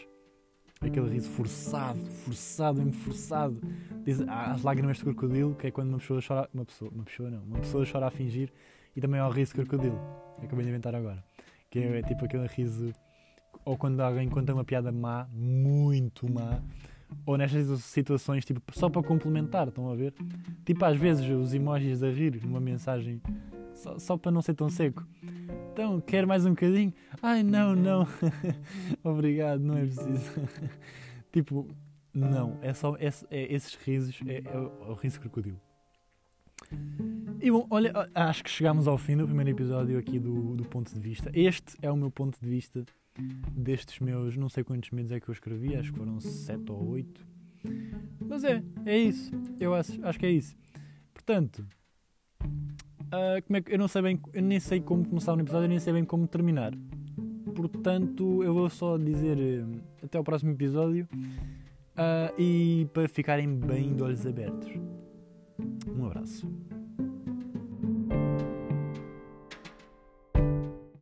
Aquele 0.81 1.09
riso 1.09 1.31
forçado, 1.31 1.99
forçado, 2.25 2.79
mesmo 2.83 2.93
forçado. 2.93 3.61
Diz, 4.05 4.21
as 4.21 4.63
lágrimas 4.63 4.99
de 4.99 5.05
crocodilo, 5.05 5.55
que 5.55 5.69
é 5.69 5.71
quando 5.71 5.89
uma 5.89 5.99
pessoa 5.99 6.21
chora. 6.27 6.49
Uma 6.53 6.65
pessoa, 6.65 6.91
uma 6.95 7.05
pessoa 7.05 7.31
não, 7.31 7.43
uma 7.43 7.59
pessoa 7.61 7.87
chora 7.91 8.07
a 8.07 8.11
fingir. 8.11 8.53
E 8.95 9.01
também 9.01 9.19
há 9.19 9.27
o 9.27 9.31
riso 9.31 9.53
de 9.55 9.65
crocodilo. 9.65 9.99
Acabei 10.43 10.65
de 10.65 10.71
inventar 10.71 10.95
agora 10.95 11.25
que 11.75 11.81
é 11.81 12.03
tipo 12.03 12.25
aquele 12.25 12.47
riso, 12.47 12.95
ou 13.65 13.77
quando 13.77 14.01
alguém 14.01 14.29
conta 14.29 14.55
uma 14.55 14.63
piada 14.63 14.93
má, 14.93 15.27
muito 15.33 16.33
má, 16.33 16.63
ou 17.27 17.37
nestas 17.37 17.83
situações, 17.85 18.45
tipo, 18.45 18.61
só 18.73 18.89
para 18.89 19.03
complementar, 19.03 19.69
estão 19.69 19.91
a 19.91 19.95
ver? 19.95 20.15
Tipo, 20.65 20.85
às 20.85 20.97
vezes 20.97 21.29
os 21.29 21.55
emojis 21.55 22.03
a 22.03 22.11
rir 22.11 22.41
numa 22.45 22.61
mensagem, 22.61 23.21
só, 23.75 23.99
só 23.99 24.17
para 24.17 24.31
não 24.31 24.43
ser 24.43 24.55
tão 24.55 24.69
seco. 24.69 25.07
Então, 25.73 26.01
quer 26.01 26.27
mais 26.27 26.47
um 26.47 26.51
bocadinho? 26.51 26.93
Ai, 27.23 27.43
não, 27.43 27.75
não. 27.75 28.07
Obrigado, 29.03 29.61
não 29.61 29.77
é 29.77 29.81
preciso. 29.81 30.31
tipo, 31.33 31.69
não, 32.13 32.59
é 32.63 32.73
só 32.73 32.97
é, 32.97 33.11
é 33.31 33.53
esses 33.53 33.75
risos, 33.75 34.21
é, 34.27 34.43
é, 34.45 34.59
o, 34.59 34.89
é 34.89 34.91
o 34.91 34.95
riso 34.95 35.21
crocodilo. 35.21 35.61
E 37.41 37.51
bom, 37.51 37.67
olha, 37.71 37.93
acho 38.15 38.45
que 38.45 38.51
chegámos 38.51 38.87
ao 38.89 38.97
fim 38.97 39.17
do 39.17 39.27
primeiro 39.27 39.51
episódio 39.51 39.99
aqui 39.99 40.19
do, 40.19 40.55
do 40.55 40.65
ponto 40.65 40.93
de 40.95 41.01
vista. 41.01 41.31
Este 41.35 41.77
é 41.83 41.91
o 41.91 41.97
meu 41.97 42.11
ponto 42.11 42.39
de 42.41 42.49
vista 42.49 42.85
destes 43.53 44.01
meus, 44.01 44.37
não 44.37 44.49
sei 44.49 44.65
quantos 44.65 44.91
medos 44.91 45.13
é 45.13 45.21
que 45.21 45.29
eu 45.29 45.33
escrevi, 45.33 45.77
acho 45.77 45.93
que 45.93 45.99
foram 45.99 46.19
sete 46.21 46.71
ou 46.71 46.89
oito. 46.91 47.27
Mas 48.21 48.45
é, 48.45 48.63
é 48.85 48.99
isso. 48.99 49.31
Eu 49.59 49.75
acho, 49.75 50.05
acho 50.05 50.19
que 50.19 50.27
é 50.27 50.31
isso. 50.31 50.57
Portanto, 51.13 51.67
uh, 52.45 53.43
como 53.47 53.57
é 53.57 53.63
que, 53.63 53.73
eu 53.73 53.79
não 53.79 53.89
sei 53.89 54.03
bem, 54.03 54.21
eu 54.33 54.43
nem 54.43 54.61
sei 54.61 54.81
como 54.81 55.07
começar 55.09 55.35
um 55.35 55.41
episódio, 55.41 55.65
eu 55.65 55.71
nem 55.71 55.79
sei 55.79 55.93
bem 55.93 56.05
como 56.05 56.27
terminar. 56.27 56.73
Portanto, 57.55 58.43
eu 58.43 58.53
vou 58.53 58.69
só 58.69 58.99
dizer 58.99 59.39
uh, 59.39 59.81
até 60.03 60.19
ao 60.19 60.25
próximo 60.25 60.51
episódio 60.53 61.09
uh, 61.13 62.35
e 62.39 62.89
para 62.93 63.09
ficarem 63.09 63.57
bem 63.57 63.95
de 63.95 64.03
olhos 64.03 64.27
abertos. 64.27 64.71
Um 65.89 66.07
abraço. 66.07 66.51